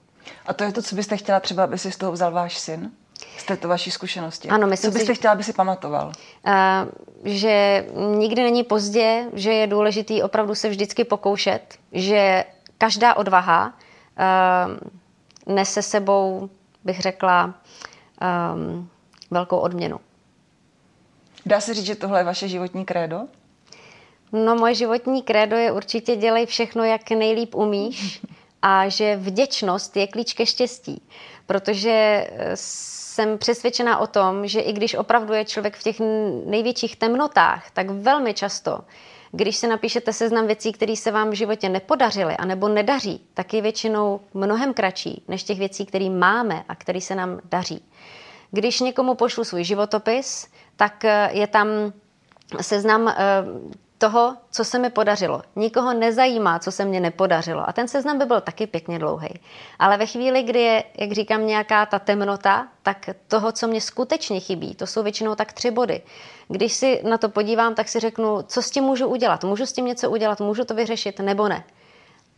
A 0.45 0.53
to 0.53 0.63
je 0.63 0.71
to, 0.71 0.81
co 0.81 0.95
byste 0.95 1.17
chtěla 1.17 1.39
třeba, 1.39 1.63
aby 1.63 1.77
si 1.77 1.91
z 1.91 1.97
toho 1.97 2.11
vzal 2.11 2.31
váš 2.31 2.59
syn? 2.59 2.91
Z 3.37 3.43
této 3.43 3.67
vaší 3.67 3.91
zkušenosti. 3.91 4.49
Ano, 4.49 4.67
myslím 4.67 4.91
Co 4.91 4.97
byste 4.97 5.13
si, 5.13 5.19
chtěla, 5.19 5.33
aby 5.33 5.43
si 5.43 5.53
pamatoval? 5.53 6.11
Uh, 6.47 6.53
že 7.23 7.85
nikdy 7.95 8.43
není 8.43 8.63
pozdě, 8.63 9.25
že 9.33 9.53
je 9.53 9.67
důležitý 9.67 10.23
opravdu 10.23 10.55
se 10.55 10.69
vždycky 10.69 11.03
pokoušet, 11.03 11.61
že 11.91 12.45
každá 12.77 13.13
odvaha 13.13 13.73
uh, 15.47 15.55
nese 15.55 15.81
sebou, 15.81 16.49
bych 16.83 16.99
řekla, 16.99 17.53
um, 18.53 18.89
velkou 19.31 19.57
odměnu. 19.57 19.99
Dá 21.45 21.61
se 21.61 21.73
říct, 21.73 21.85
že 21.85 21.95
tohle 21.95 22.19
je 22.19 22.23
vaše 22.23 22.47
životní 22.47 22.85
krédo? 22.85 23.21
No, 24.31 24.55
moje 24.55 24.75
životní 24.75 25.23
krédo 25.23 25.55
je 25.55 25.71
určitě 25.71 26.15
dělej 26.15 26.45
všechno, 26.45 26.83
jak 26.83 27.11
nejlíp 27.11 27.55
umíš 27.55 28.21
a 28.61 28.89
že 28.89 29.15
vděčnost 29.15 29.97
je 29.97 30.07
klíč 30.07 30.33
ke 30.33 30.45
štěstí, 30.45 31.01
protože 31.45 31.91
eh, 31.91 32.51
jsem 32.53 33.37
přesvědčená 33.37 33.97
o 33.97 34.07
tom, 34.07 34.47
že 34.47 34.59
i 34.59 34.73
když 34.73 34.95
opravdu 34.95 35.33
je 35.33 35.45
člověk 35.45 35.75
v 35.77 35.83
těch 35.83 35.99
největších 36.45 36.95
temnotách, 36.95 37.71
tak 37.71 37.89
velmi 37.89 38.33
často, 38.33 38.79
když 39.31 39.57
se 39.57 39.67
napíšete 39.67 40.13
seznam 40.13 40.47
věcí, 40.47 40.71
které 40.71 40.95
se 40.95 41.11
vám 41.11 41.29
v 41.29 41.33
životě 41.33 41.69
nepodařily 41.69 42.37
anebo 42.37 42.67
nedaří, 42.67 43.25
tak 43.33 43.53
je 43.53 43.61
většinou 43.61 44.19
mnohem 44.33 44.73
kratší 44.73 45.23
než 45.27 45.43
těch 45.43 45.59
věcí, 45.59 45.85
které 45.85 46.09
máme 46.09 46.63
a 46.69 46.75
které 46.75 47.01
se 47.01 47.15
nám 47.15 47.39
daří. 47.43 47.83
Když 48.51 48.79
někomu 48.79 49.15
pošlu 49.15 49.43
svůj 49.43 49.63
životopis, 49.63 50.47
tak 50.75 51.05
eh, 51.05 51.29
je 51.33 51.47
tam 51.47 51.67
seznam 52.61 53.07
eh, 53.07 53.15
toho, 53.99 54.35
co 54.51 54.65
se 54.65 54.79
mi 54.79 54.89
podařilo. 54.89 55.41
Nikoho 55.55 55.93
nezajímá, 55.93 56.59
co 56.59 56.71
se 56.71 56.85
mně 56.85 56.99
nepodařilo. 56.99 57.69
A 57.69 57.73
ten 57.73 57.87
seznam 57.87 58.17
by 58.17 58.25
byl 58.25 58.41
taky 58.41 58.67
pěkně 58.67 58.99
dlouhý. 58.99 59.39
Ale 59.79 59.97
ve 59.97 60.05
chvíli, 60.05 60.43
kdy 60.43 60.61
je, 60.61 60.83
jak 60.97 61.11
říkám, 61.11 61.47
nějaká 61.47 61.85
ta 61.85 61.99
temnota, 61.99 62.67
tak 62.83 63.09
toho, 63.27 63.51
co 63.51 63.67
mě 63.67 63.81
skutečně 63.81 64.39
chybí, 64.39 64.75
to 64.75 64.87
jsou 64.87 65.03
většinou 65.03 65.35
tak 65.35 65.53
tři 65.53 65.71
body. 65.71 66.01
Když 66.47 66.73
si 66.73 67.01
na 67.09 67.17
to 67.17 67.29
podívám, 67.29 67.75
tak 67.75 67.87
si 67.87 67.99
řeknu, 67.99 68.41
co 68.41 68.61
s 68.61 68.71
tím 68.71 68.83
můžu 68.83 69.07
udělat. 69.07 69.43
Můžu 69.43 69.65
s 69.65 69.73
tím 69.73 69.85
něco 69.85 70.09
udělat, 70.09 70.41
můžu 70.41 70.65
to 70.65 70.73
vyřešit 70.73 71.19
nebo 71.19 71.47
ne. 71.47 71.63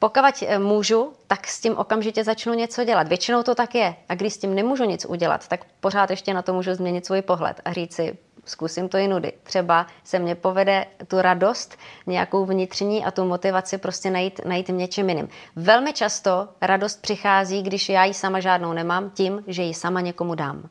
Pokud 0.01 0.23
eh, 0.41 0.59
můžu, 0.59 1.13
tak 1.27 1.47
s 1.47 1.61
tím 1.61 1.77
okamžitě 1.77 2.23
začnu 2.23 2.53
něco 2.53 2.83
dělat. 2.83 3.07
Většinou 3.07 3.43
to 3.43 3.55
tak 3.55 3.75
je. 3.75 3.95
A 4.09 4.15
když 4.15 4.33
s 4.33 4.37
tím 4.37 4.55
nemůžu 4.55 4.83
nic 4.83 5.05
udělat, 5.05 5.47
tak 5.47 5.65
pořád 5.79 6.09
ještě 6.09 6.33
na 6.33 6.41
to 6.41 6.53
můžu 6.53 6.73
změnit 6.73 7.05
svůj 7.05 7.21
pohled 7.21 7.61
a 7.65 7.73
říct 7.73 7.93
si, 7.93 8.17
zkusím 8.45 8.89
to 8.89 8.97
jinudy. 8.97 9.33
Třeba 9.43 9.87
se 10.03 10.19
mně 10.19 10.35
povede 10.35 10.85
tu 11.07 11.21
radost, 11.21 11.77
nějakou 12.07 12.45
vnitřní 12.45 13.05
a 13.05 13.11
tu 13.11 13.25
motivaci 13.25 13.77
prostě 13.77 14.11
najít, 14.11 14.41
najít 14.45 14.69
v 14.69 14.71
něčem 14.71 15.09
jiným. 15.09 15.29
Velmi 15.55 15.93
často 15.93 16.47
radost 16.61 17.01
přichází, 17.01 17.63
když 17.63 17.89
já 17.89 18.05
ji 18.05 18.13
sama 18.13 18.39
žádnou 18.39 18.73
nemám, 18.73 19.09
tím, 19.09 19.43
že 19.47 19.63
ji 19.63 19.73
sama 19.73 20.01
někomu 20.01 20.35
dám. 20.35 20.69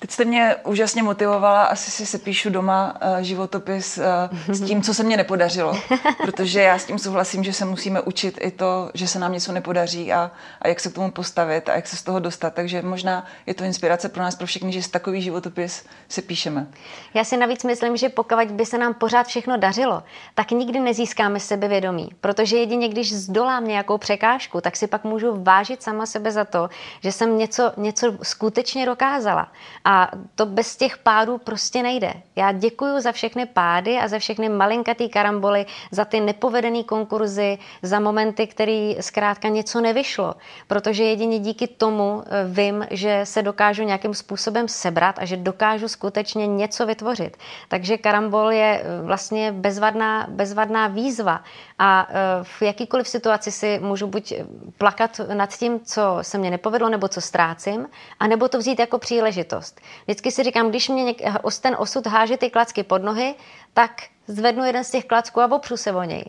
Teď 0.00 0.10
jste 0.10 0.24
mě 0.24 0.56
úžasně 0.64 1.02
motivovala, 1.02 1.64
asi 1.64 1.90
si 1.90 2.06
se 2.06 2.18
píšu 2.18 2.50
doma 2.50 2.94
uh, 3.02 3.18
životopis 3.18 3.98
uh, 3.98 4.54
s 4.54 4.60
tím, 4.66 4.82
co 4.82 4.94
se 4.94 5.02
mně 5.02 5.16
nepodařilo, 5.16 5.78
protože 6.22 6.60
já 6.60 6.78
s 6.78 6.84
tím 6.84 6.98
souhlasím, 6.98 7.44
že 7.44 7.52
se 7.52 7.64
musíme 7.64 8.00
učit 8.00 8.38
i 8.40 8.50
to, 8.50 8.90
že 8.94 9.08
se 9.08 9.18
nám 9.18 9.32
něco 9.32 9.52
nepodaří 9.52 10.12
a, 10.12 10.30
a 10.62 10.68
jak 10.68 10.80
se 10.80 10.90
k 10.90 10.94
tomu 10.94 11.10
postavit 11.10 11.68
a 11.68 11.74
jak 11.74 11.86
se 11.86 11.96
z 11.96 12.02
toho 12.02 12.18
dostat. 12.18 12.54
Takže 12.54 12.82
možná 12.82 13.26
je 13.46 13.54
to 13.54 13.64
inspirace 13.64 14.08
pro 14.08 14.22
nás, 14.22 14.36
pro 14.36 14.46
všechny, 14.46 14.72
že 14.72 14.88
takový 14.88 15.22
životopis 15.22 15.84
si 16.08 16.22
píšeme. 16.22 16.66
Já 17.14 17.24
si 17.24 17.36
navíc 17.36 17.64
myslím, 17.64 17.96
že 17.96 18.08
pokud 18.08 18.50
by 18.50 18.66
se 18.66 18.78
nám 18.78 18.94
pořád 18.94 19.26
všechno 19.26 19.56
dařilo, 19.56 20.02
tak 20.34 20.50
nikdy 20.50 20.80
nezískáme 20.80 21.40
sebevědomí, 21.40 22.08
protože 22.20 22.56
jedině 22.56 22.88
když 22.88 23.16
zdolám 23.16 23.68
nějakou 23.68 23.98
překážku, 23.98 24.60
tak 24.60 24.76
si 24.76 24.86
pak 24.86 25.04
můžu 25.04 25.42
vážit 25.42 25.82
sama 25.82 26.06
sebe 26.06 26.32
za 26.32 26.44
to, 26.44 26.68
že 27.00 27.12
jsem 27.12 27.38
něco, 27.38 27.72
něco 27.76 28.12
skutečně 28.22 28.86
dokázala. 28.86 29.52
A 29.84 29.89
to 30.34 30.46
bez 30.46 30.76
těch 30.76 30.98
pádů 30.98 31.38
prostě 31.38 31.82
nejde. 31.82 32.12
Já 32.36 32.52
děkuji 32.52 33.00
za 33.00 33.12
všechny 33.12 33.46
pády 33.46 33.98
a 33.98 34.08
za 34.08 34.18
všechny 34.18 34.48
malinkatý 34.48 35.08
karamboly, 35.08 35.66
za 35.90 36.04
ty 36.04 36.20
nepovedené 36.20 36.82
konkurzy, 36.82 37.58
za 37.82 38.00
momenty, 38.00 38.46
který 38.46 38.96
zkrátka 39.00 39.48
něco 39.48 39.80
nevyšlo. 39.80 40.34
Protože 40.66 41.04
jedině 41.04 41.38
díky 41.38 41.66
tomu 41.66 42.22
eh, 42.26 42.44
vím, 42.48 42.86
že 42.90 43.20
se 43.24 43.42
dokážu 43.42 43.82
nějakým 43.82 44.14
způsobem 44.14 44.68
sebrat 44.68 45.18
a 45.18 45.24
že 45.24 45.36
dokážu 45.36 45.88
skutečně 45.88 46.46
něco 46.46 46.86
vytvořit. 46.86 47.36
Takže 47.68 47.98
karambol 47.98 48.50
je 48.50 48.82
eh, 48.84 49.02
vlastně 49.02 49.52
bezvadná, 49.52 50.26
bezvadná 50.30 50.86
výzva. 50.86 51.44
A 51.82 52.06
eh, 52.10 52.14
v 52.42 52.62
jakýkoliv 52.62 53.08
situaci 53.08 53.52
si 53.52 53.78
můžu 53.82 54.06
buď 54.06 54.32
plakat 54.78 55.20
nad 55.34 55.56
tím, 55.56 55.80
co 55.80 56.18
se 56.22 56.38
mně 56.38 56.50
nepovedlo, 56.50 56.88
nebo 56.88 57.08
co 57.08 57.20
ztrácím, 57.20 57.86
anebo 58.18 58.48
to 58.48 58.58
vzít 58.58 58.78
jako 58.78 58.98
příležitost. 58.98 59.80
Vždycky 60.04 60.30
si 60.30 60.42
říkám, 60.42 60.70
když 60.70 60.88
mě 60.88 61.04
něk, 61.04 61.22
ten 61.62 61.76
osud 61.78 62.06
háže 62.06 62.36
ty 62.36 62.50
klacky 62.50 62.82
pod 62.82 63.02
nohy, 63.02 63.34
tak 63.74 63.90
zvednu 64.26 64.64
jeden 64.64 64.84
z 64.84 64.90
těch 64.90 65.04
klacků 65.04 65.40
a 65.40 65.52
opřu 65.52 65.76
se 65.76 65.92
o 65.92 66.02
něj. 66.02 66.24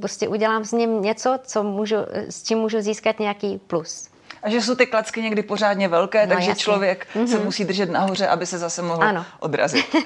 Prostě 0.00 0.28
udělám 0.28 0.64
s 0.64 0.72
ním 0.72 1.02
něco, 1.02 1.38
co 1.42 1.62
můžu, 1.62 1.96
s 2.12 2.42
čím 2.42 2.58
můžu 2.58 2.80
získat 2.80 3.18
nějaký 3.18 3.58
plus. 3.58 4.08
A 4.42 4.50
že 4.50 4.62
jsou 4.62 4.74
ty 4.74 4.86
klacky 4.86 5.22
někdy 5.22 5.42
pořádně 5.42 5.88
velké, 5.88 6.26
no, 6.26 6.34
takže 6.34 6.48
jasně. 6.48 6.62
člověk 6.62 7.06
mm-hmm. 7.14 7.26
se 7.26 7.38
musí 7.38 7.64
držet 7.64 7.90
nahoře, 7.90 8.28
aby 8.28 8.46
se 8.46 8.58
zase 8.58 8.82
mohl 8.82 9.02
ano. 9.02 9.26
odrazit. 9.38 9.94
uh, 9.94 10.00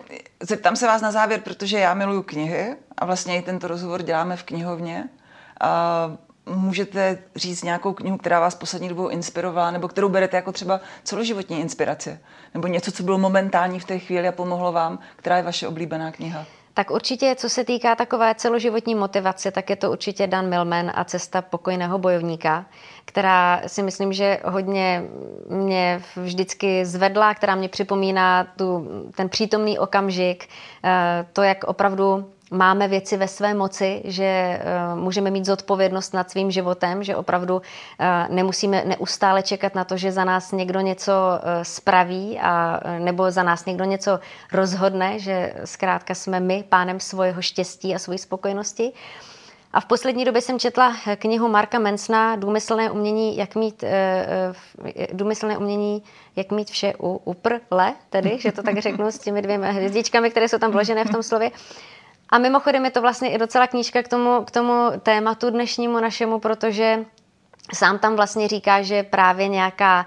zeptám 0.42 0.76
se 0.76 0.86
vás 0.86 1.02
na 1.02 1.12
závěr, 1.12 1.40
protože 1.40 1.78
já 1.78 1.94
miluju 1.94 2.22
knihy 2.22 2.76
a 2.98 3.04
vlastně 3.04 3.38
i 3.38 3.42
tento 3.42 3.68
rozhovor 3.68 4.02
děláme 4.02 4.36
v 4.36 4.42
knihovně. 4.42 5.04
Uh, 5.62 6.56
můžete 6.56 7.18
říct 7.36 7.62
nějakou 7.62 7.92
knihu, 7.92 8.18
která 8.18 8.40
vás 8.40 8.54
poslední 8.54 8.88
dobou 8.88 9.08
inspirovala, 9.08 9.70
nebo 9.70 9.88
kterou 9.88 10.08
berete 10.08 10.36
jako 10.36 10.52
třeba 10.52 10.80
celoživotní 11.04 11.60
inspirace, 11.60 12.18
nebo 12.54 12.66
něco, 12.66 12.92
co 12.92 13.02
bylo 13.02 13.18
momentální 13.18 13.80
v 13.80 13.84
té 13.84 13.98
chvíli 13.98 14.28
a 14.28 14.32
pomohlo 14.32 14.72
vám, 14.72 14.98
která 15.16 15.36
je 15.36 15.42
vaše 15.42 15.68
oblíbená 15.68 16.12
kniha? 16.12 16.46
Tak 16.76 16.90
určitě, 16.90 17.34
co 17.38 17.48
se 17.48 17.64
týká 17.64 17.94
takové 17.94 18.34
celoživotní 18.34 18.94
motivace, 18.94 19.50
tak 19.50 19.70
je 19.70 19.76
to 19.76 19.90
určitě 19.90 20.26
Dan 20.26 20.48
Milman 20.48 20.92
a 20.94 21.04
cesta 21.04 21.42
pokojného 21.42 21.98
bojovníka, 21.98 22.66
která 23.04 23.62
si 23.66 23.82
myslím, 23.82 24.12
že 24.12 24.38
hodně 24.44 25.02
mě 25.48 26.02
vždycky 26.16 26.84
zvedla, 26.84 27.34
která 27.34 27.54
mě 27.54 27.68
připomíná 27.68 28.44
tu, 28.44 28.88
ten 29.14 29.28
přítomný 29.28 29.78
okamžik, 29.78 30.48
eh, 30.84 31.26
to, 31.32 31.42
jak 31.42 31.64
opravdu 31.64 32.32
máme 32.50 32.88
věci 32.88 33.16
ve 33.16 33.28
své 33.28 33.54
moci, 33.54 34.02
že 34.04 34.60
uh, 34.94 35.00
můžeme 35.00 35.30
mít 35.30 35.44
zodpovědnost 35.46 36.14
nad 36.14 36.30
svým 36.30 36.50
životem, 36.50 37.02
že 37.02 37.16
opravdu 37.16 37.56
uh, 37.56 37.62
nemusíme 38.28 38.84
neustále 38.84 39.42
čekat 39.42 39.74
na 39.74 39.84
to, 39.84 39.96
že 39.96 40.12
za 40.12 40.24
nás 40.24 40.52
někdo 40.52 40.80
něco 40.80 41.12
uh, 41.12 41.62
spraví 41.62 42.38
a, 42.38 42.80
nebo 42.98 43.30
za 43.30 43.42
nás 43.42 43.64
někdo 43.64 43.84
něco 43.84 44.20
rozhodne, 44.52 45.18
že 45.18 45.54
zkrátka 45.64 46.14
jsme 46.14 46.40
my 46.40 46.64
pánem 46.68 47.00
svého 47.00 47.42
štěstí 47.42 47.94
a 47.94 47.98
své 47.98 48.18
spokojenosti. 48.18 48.92
A 49.72 49.80
v 49.80 49.84
poslední 49.84 50.24
době 50.24 50.40
jsem 50.40 50.58
četla 50.58 50.96
knihu 51.16 51.48
Marka 51.48 51.78
Mensna 51.78 52.36
Důmyslné 52.36 52.90
umění, 52.90 53.36
jak 53.36 53.54
mít, 53.54 53.84
důmyslné 55.12 55.58
umění, 55.58 56.02
jak 56.36 56.50
mít 56.50 56.70
vše 56.70 56.94
u, 57.00 57.20
uprle, 57.24 57.94
tedy, 58.10 58.38
že 58.38 58.52
to 58.52 58.62
tak 58.62 58.78
řeknu 58.78 59.06
s 59.06 59.18
těmi 59.18 59.42
dvěma 59.42 59.70
hvězdičkami, 59.70 60.30
které 60.30 60.48
jsou 60.48 60.58
tam 60.58 60.70
vložené 60.70 61.04
v 61.04 61.10
tom 61.10 61.22
slově. 61.22 61.50
A 62.30 62.38
mimochodem 62.38 62.84
je 62.84 62.90
to 62.90 63.00
vlastně 63.00 63.30
i 63.30 63.38
docela 63.38 63.66
knížka 63.66 64.02
k 64.02 64.08
tomu, 64.08 64.44
k 64.44 64.50
tomu 64.50 64.90
tématu 65.02 65.50
dnešnímu 65.50 66.00
našemu, 66.00 66.38
protože 66.38 67.04
sám 67.74 67.98
tam 67.98 68.16
vlastně 68.16 68.48
říká, 68.48 68.82
že 68.82 69.02
právě 69.02 69.48
nějaká, 69.48 70.06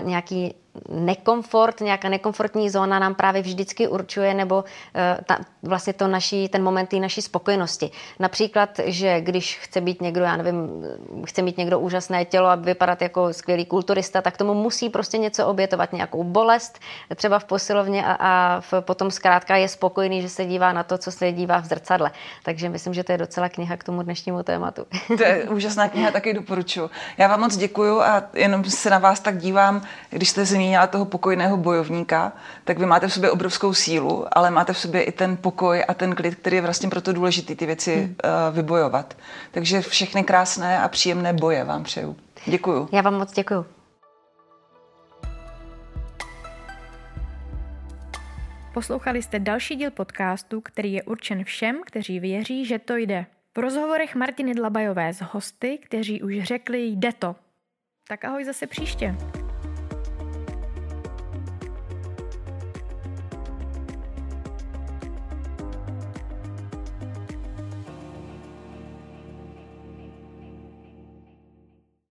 uh, 0.00 0.08
nějaký 0.08 0.54
nekomfort, 0.88 1.80
nějaká 1.80 2.08
nekomfortní 2.08 2.70
zóna 2.70 2.98
nám 2.98 3.14
právě 3.14 3.42
vždycky 3.42 3.88
určuje 3.88 4.34
nebo 4.34 4.56
uh, 4.56 5.24
ta, 5.26 5.38
vlastně 5.62 5.92
to 5.92 6.08
naší, 6.08 6.48
ten 6.48 6.62
moment 6.62 6.86
té 6.86 6.96
naší 6.96 7.22
spokojenosti. 7.22 7.90
Například, 8.18 8.70
že 8.84 9.20
když 9.20 9.58
chce 9.58 9.80
být 9.80 10.02
někdo, 10.02 10.24
já 10.24 10.36
nevím, 10.36 10.84
chce 11.26 11.42
mít 11.42 11.58
někdo 11.58 11.80
úžasné 11.80 12.24
tělo 12.24 12.48
a 12.48 12.54
vypadat 12.54 13.02
jako 13.02 13.32
skvělý 13.32 13.66
kulturista, 13.66 14.22
tak 14.22 14.36
tomu 14.36 14.54
musí 14.54 14.88
prostě 14.88 15.18
něco 15.18 15.46
obětovat, 15.46 15.92
nějakou 15.92 16.24
bolest, 16.24 16.78
třeba 17.14 17.38
v 17.38 17.44
posilovně 17.44 18.04
a, 18.04 18.12
a 18.12 18.60
v, 18.60 18.74
potom 18.80 19.10
zkrátka 19.10 19.56
je 19.56 19.68
spokojený, 19.68 20.22
že 20.22 20.28
se 20.28 20.44
dívá 20.44 20.72
na 20.72 20.82
to, 20.82 20.98
co 20.98 21.12
se 21.12 21.32
dívá 21.32 21.60
v 21.60 21.64
zrcadle. 21.64 22.10
Takže 22.42 22.68
myslím, 22.68 22.94
že 22.94 23.04
to 23.04 23.12
je 23.12 23.18
docela 23.18 23.48
kniha 23.48 23.76
k 23.76 23.84
tomu 23.84 24.02
dnešnímu 24.02 24.42
tématu. 24.42 24.86
To 25.16 25.22
je 25.22 25.44
úžasná 25.44 25.88
kniha, 25.88 26.10
taky 26.10 26.34
doporučuji. 26.34 26.90
Já 27.18 27.28
vám 27.28 27.40
moc 27.40 27.56
děkuju 27.56 28.00
a 28.00 28.22
jenom 28.34 28.64
se 28.64 28.90
na 28.90 28.98
vás 28.98 29.20
tak 29.20 29.38
dívám, 29.38 29.82
když 30.10 30.28
jste 30.28 30.46
zmínila 30.62 30.86
toho 30.86 31.04
pokojného 31.04 31.56
bojovníka, 31.56 32.32
tak 32.64 32.78
vy 32.78 32.86
máte 32.86 33.08
v 33.08 33.12
sobě 33.12 33.30
obrovskou 33.30 33.74
sílu, 33.74 34.26
ale 34.32 34.50
máte 34.50 34.72
v 34.72 34.78
sobě 34.78 35.02
i 35.02 35.12
ten 35.12 35.36
pokoj 35.36 35.84
a 35.88 35.94
ten 35.94 36.14
klid, 36.14 36.34
který 36.34 36.56
je 36.56 36.62
vlastně 36.62 36.88
proto 36.88 37.12
důležitý 37.12 37.54
ty 37.54 37.66
věci 37.66 37.96
hmm. 37.96 38.16
uh, 38.24 38.56
vybojovat. 38.56 39.16
Takže 39.50 39.80
všechny 39.80 40.24
krásné 40.24 40.78
a 40.82 40.88
příjemné 40.88 41.32
boje 41.32 41.64
vám 41.64 41.82
přeju. 41.84 42.16
Děkuju. 42.46 42.88
Já 42.92 43.02
vám 43.02 43.18
moc 43.18 43.32
děkuju. 43.32 43.66
Poslouchali 48.74 49.22
jste 49.22 49.38
další 49.38 49.76
díl 49.76 49.90
podcastu, 49.90 50.60
který 50.60 50.92
je 50.92 51.02
určen 51.02 51.44
všem, 51.44 51.80
kteří 51.86 52.20
věří, 52.20 52.66
že 52.66 52.78
to 52.78 52.96
jde. 52.96 53.26
V 53.56 53.58
rozhovorech 53.58 54.14
Martiny 54.14 54.54
Dlabajové 54.54 55.12
s 55.12 55.20
hosty, 55.32 55.78
kteří 55.78 56.22
už 56.22 56.42
řekli 56.42 56.86
jde 56.86 57.12
to. 57.12 57.36
Tak 58.08 58.24
ahoj 58.24 58.44
zase 58.44 58.66
příště. 58.66 59.14